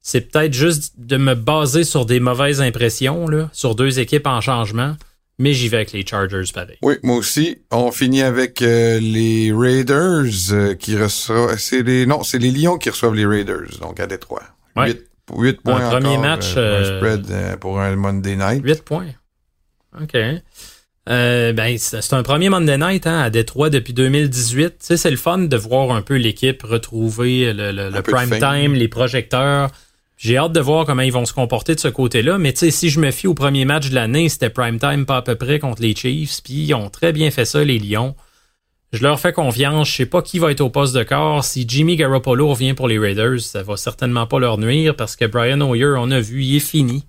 c'est 0.00 0.20
peut-être 0.20 0.52
juste 0.52 0.94
de 0.98 1.16
me 1.16 1.34
baser 1.34 1.84
sur 1.84 2.06
des 2.06 2.20
mauvaises 2.20 2.60
impressions, 2.60 3.26
là, 3.26 3.50
sur 3.52 3.74
deux 3.74 3.98
équipes 3.98 4.26
en 4.26 4.40
changement. 4.40 4.96
Mais 5.38 5.52
j'y 5.52 5.68
vais 5.68 5.78
avec 5.78 5.92
les 5.92 6.06
Chargers 6.06 6.50
pareil. 6.54 6.78
Oui, 6.80 6.94
moi 7.02 7.16
aussi. 7.16 7.58
On 7.70 7.90
finit 7.90 8.22
avec 8.22 8.62
euh, 8.62 8.98
les 9.00 9.52
Raiders 9.52 10.24
euh, 10.52 10.74
qui 10.74 10.96
reçoivent. 10.96 11.58
C'est 11.58 11.82
les 11.82 12.06
non, 12.06 12.22
c'est 12.22 12.38
les 12.38 12.50
Lions 12.50 12.78
qui 12.78 12.88
reçoivent 12.88 13.14
les 13.14 13.26
Raiders, 13.26 13.78
donc 13.80 14.00
à 14.00 14.06
Détroit. 14.06 14.44
Ouais. 14.76 14.98
8, 15.34 15.60
points. 15.60 15.90
Premier 15.90 16.18
match. 16.18 16.54
Euh, 16.56 16.98
spread 16.98 17.58
pour 17.58 17.80
un 17.80 17.96
Monday 17.96 18.36
night. 18.36 18.62
8 18.64 18.82
points. 18.82 19.08
OK. 20.00 20.16
Euh, 21.08 21.52
ben, 21.52 21.78
c'est 21.78 22.14
un 22.14 22.22
premier 22.22 22.48
Monday 22.48 22.78
Night 22.78 23.06
hein, 23.06 23.20
à 23.20 23.30
Détroit 23.30 23.70
depuis 23.70 23.92
2018. 23.92 24.84
Tu 24.86 24.96
c'est 24.96 25.10
le 25.10 25.16
fun 25.16 25.38
de 25.38 25.56
voir 25.56 25.92
un 25.92 26.02
peu 26.02 26.16
l'équipe 26.16 26.62
retrouver 26.62 27.52
le, 27.52 28.00
prime 28.02 28.38
time, 28.38 28.74
les 28.74 28.88
projecteurs. 28.88 29.70
J'ai 30.16 30.38
hâte 30.38 30.52
de 30.52 30.60
voir 30.60 30.86
comment 30.86 31.02
ils 31.02 31.12
vont 31.12 31.26
se 31.26 31.34
comporter 31.34 31.74
de 31.74 31.80
ce 31.80 31.88
côté-là. 31.88 32.38
Mais 32.38 32.52
tu 32.52 32.60
sais, 32.60 32.70
si 32.70 32.88
je 32.90 32.98
me 32.98 33.10
fie 33.10 33.26
au 33.26 33.34
premier 33.34 33.64
match 33.64 33.90
de 33.90 33.94
l'année, 33.94 34.28
c'était 34.28 34.50
prime 34.50 34.78
time 34.78 35.06
pas 35.06 35.18
à 35.18 35.22
peu 35.22 35.36
près 35.36 35.58
contre 35.58 35.82
les 35.82 35.94
Chiefs. 35.94 36.42
Puis 36.42 36.54
ils 36.54 36.74
ont 36.74 36.88
très 36.88 37.12
bien 37.12 37.30
fait 37.30 37.44
ça, 37.44 37.62
les 37.62 37.78
Lions. 37.78 38.16
Je 38.92 39.02
leur 39.02 39.20
fais 39.20 39.32
confiance. 39.32 39.90
Je 39.90 39.96
sais 39.96 40.06
pas 40.06 40.22
qui 40.22 40.38
va 40.38 40.50
être 40.50 40.62
au 40.62 40.70
poste 40.70 40.94
de 40.94 41.02
corps. 41.02 41.44
Si 41.44 41.66
Jimmy 41.68 41.96
Garoppolo 41.96 42.48
revient 42.48 42.72
pour 42.72 42.88
les 42.88 42.98
Raiders, 42.98 43.40
ça 43.40 43.62
va 43.62 43.76
certainement 43.76 44.26
pas 44.26 44.38
leur 44.38 44.58
nuire 44.58 44.96
parce 44.96 45.16
que 45.16 45.26
Brian 45.26 45.60
Hoyer, 45.60 45.94
on 45.98 46.10
a 46.10 46.20
vu, 46.20 46.42
il 46.42 46.56
est 46.56 46.60
fini. 46.60 47.04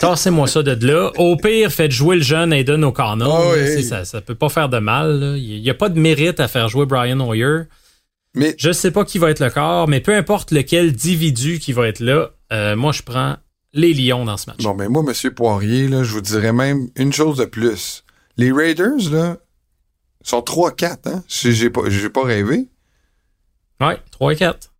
Tassez-moi 0.00 0.46
ça 0.46 0.62
de 0.62 0.86
là. 0.86 1.10
Au 1.16 1.36
pire, 1.36 1.72
faites 1.72 1.90
jouer 1.90 2.16
le 2.16 2.22
jeune 2.22 2.52
Aiden 2.52 2.84
O'Connell. 2.84 3.28
Oh, 3.28 3.82
ça, 3.82 4.04
ça 4.04 4.20
peut 4.20 4.34
pas 4.34 4.48
faire 4.48 4.68
de 4.68 4.78
mal. 4.78 5.36
Il 5.38 5.62
n'y 5.62 5.70
a 5.70 5.74
pas 5.74 5.88
de 5.88 5.98
mérite 5.98 6.38
à 6.40 6.48
faire 6.48 6.68
jouer 6.68 6.86
Brian 6.86 7.18
Hoyer. 7.20 7.62
Mais... 8.34 8.54
Je 8.58 8.70
sais 8.72 8.90
pas 8.90 9.04
qui 9.04 9.18
va 9.18 9.30
être 9.30 9.40
le 9.40 9.50
corps, 9.50 9.88
mais 9.88 10.00
peu 10.00 10.14
importe 10.14 10.50
lequel 10.50 10.90
individu 10.90 11.58
qui 11.58 11.72
va 11.72 11.88
être 11.88 12.00
là, 12.00 12.30
euh, 12.52 12.76
moi 12.76 12.92
je 12.92 13.02
prends 13.02 13.36
les 13.72 13.94
Lions 13.94 14.24
dans 14.24 14.36
ce 14.36 14.50
match. 14.50 14.62
Bon, 14.62 14.74
mais 14.74 14.88
moi, 14.88 15.04
M. 15.06 15.30
Poirier, 15.32 15.88
là, 15.88 16.02
je 16.02 16.12
vous 16.12 16.20
dirais 16.20 16.52
même 16.52 16.88
une 16.96 17.12
chose 17.12 17.36
de 17.36 17.44
plus. 17.44 18.04
Les 18.36 18.50
Raiders, 18.50 19.10
là, 19.10 19.36
sont 20.22 20.40
3-4, 20.40 20.96
hein? 21.06 21.22
J'ai 21.28 21.70
pas, 21.70 21.82
pas 22.12 22.24
rêvé. 22.24 22.68
Ouais, 23.80 23.98
3 24.12 24.34
4. 24.34 24.72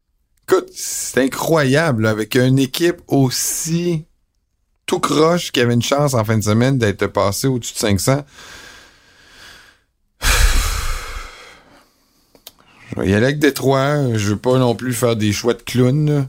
Écoute, 0.48 0.70
c'est 0.72 1.22
incroyable, 1.22 2.06
avec 2.06 2.36
une 2.36 2.58
équipe 2.58 3.02
aussi 3.08 4.05
tout 4.86 5.00
croche 5.00 5.52
qui 5.52 5.60
avait 5.60 5.74
une 5.74 5.82
chance 5.82 6.14
en 6.14 6.24
fin 6.24 6.38
de 6.38 6.44
semaine 6.44 6.78
d'être 6.78 7.06
passé 7.08 7.46
au-dessus 7.48 7.74
de 7.74 7.78
500. 7.78 8.24
Je 12.94 13.00
vais 13.00 13.08
y 13.10 13.14
aller 13.14 13.26
avec 13.26 13.38
Détroit. 13.38 14.16
Je 14.16 14.30
veux 14.30 14.38
pas 14.38 14.58
non 14.58 14.74
plus 14.74 14.94
faire 14.94 15.16
des 15.16 15.32
choix 15.32 15.54
de 15.54 15.62
clown, 15.62 16.28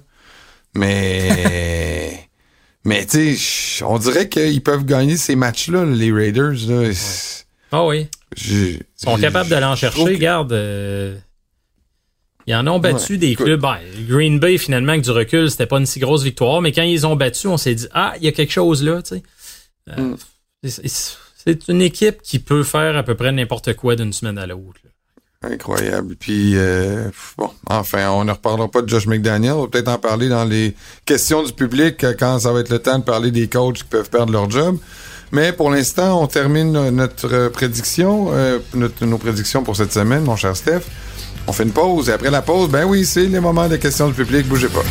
mais... 0.74 2.28
mais 2.84 3.06
tu 3.06 3.38
sais, 3.38 3.84
on 3.84 4.00
dirait 4.00 4.28
qu'ils 4.28 4.64
peuvent 4.64 4.86
gagner 4.86 5.18
ces 5.18 5.36
matchs-là, 5.36 5.86
les 5.86 6.12
Raiders. 6.12 6.68
Là. 6.68 6.92
Ah 7.72 7.86
oui. 7.86 8.10
Ils 8.50 8.82
sont 8.96 9.18
capables 9.18 9.50
d'aller 9.50 9.66
en 9.66 9.76
chercher. 9.76 10.18
Garde, 10.18 10.52
euh, 10.54 11.18
ils 12.48 12.56
en 12.56 12.66
ont 12.68 12.80
battu 12.80 13.18
des 13.18 13.36
clubs. 13.36 13.60
Ben, 13.60 13.78
Green 14.08 14.40
Bay, 14.40 14.58
finalement, 14.58 14.94
avec 14.94 15.04
du 15.04 15.12
recul, 15.12 15.52
c'était 15.52 15.66
pas 15.66 15.80
une 15.80 15.86
si 15.86 16.00
grosse 16.00 16.24
victoire, 16.24 16.62
mais 16.62 16.72
quand 16.72 16.84
ils 16.84 17.06
ont 17.06 17.18
battu, 17.18 17.48
on 17.48 17.58
s'est 17.58 17.76
dit 17.76 17.88
Ah, 17.94 18.14
il 18.18 18.24
y 18.24 18.28
a 18.30 18.32
quelque 18.32 18.54
chose 18.54 18.84
là, 18.84 19.02
tu 19.02 19.16
sais. 19.16 19.24
Euh, 19.90 20.02
mm. 20.02 20.18
C'est 20.64 21.68
une 21.68 21.82
équipe 21.82 22.22
qui 22.22 22.40
peut 22.40 22.64
faire 22.64 22.96
à 22.96 23.04
peu 23.04 23.16
près 23.16 23.32
n'importe 23.34 23.74
quoi 23.74 23.96
d'une 23.96 24.14
semaine 24.14 24.38
à 24.38 24.48
l'autre. 24.48 24.80
Incroyable. 25.44 26.16
Puis 26.16 26.54
euh, 26.56 27.10
bon, 27.38 27.52
enfin, 27.70 28.10
on 28.12 28.24
ne 28.24 28.32
reparlera 28.32 28.70
pas 28.70 28.82
de 28.82 28.90
Josh 28.90 29.08
McDaniel. 29.08 29.54
On 29.54 29.62
va 29.64 29.68
peut-être 29.68 29.90
en 29.90 30.00
parler 30.00 30.30
dans 30.30 30.46
les 30.46 30.74
questions 31.06 31.44
du 31.44 31.52
public 31.52 32.04
euh, 32.04 32.14
quand 32.18 32.40
ça 32.40 32.54
va 32.54 32.62
être 32.62 32.70
le 32.70 32.80
temps 32.80 32.98
de 32.98 33.04
parler 33.04 33.32
des 33.32 33.48
coachs 33.48 33.78
qui 33.78 33.84
peuvent 33.84 34.10
perdre 34.10 34.32
leur 34.32 34.50
job. 34.50 34.78
Mais 35.34 35.52
pour 35.52 35.70
l'instant, 35.70 36.24
on 36.24 36.28
termine 36.28 36.72
notre 36.92 37.50
prédiction, 37.50 38.32
nos 38.74 39.18
prédictions 39.18 39.62
pour 39.62 39.76
cette 39.76 39.92
semaine, 39.92 40.24
mon 40.24 40.38
cher 40.38 40.56
Steph. 40.56 40.84
On 41.46 41.54
fait 41.54 41.64
une 41.64 41.72
pause 41.72 42.10
et 42.10 42.14
après 42.14 42.32
la 42.32 42.42
pause, 42.42 42.70
ben 42.70 42.86
oui, 42.86 43.06
c'est 43.06 43.26
les 43.26 43.40
moments 43.40 43.68
de 43.68 43.76
questions 43.78 44.08
du 44.08 44.14
public. 44.14 44.48
Bougez 44.48 44.70
pas. 44.70 44.84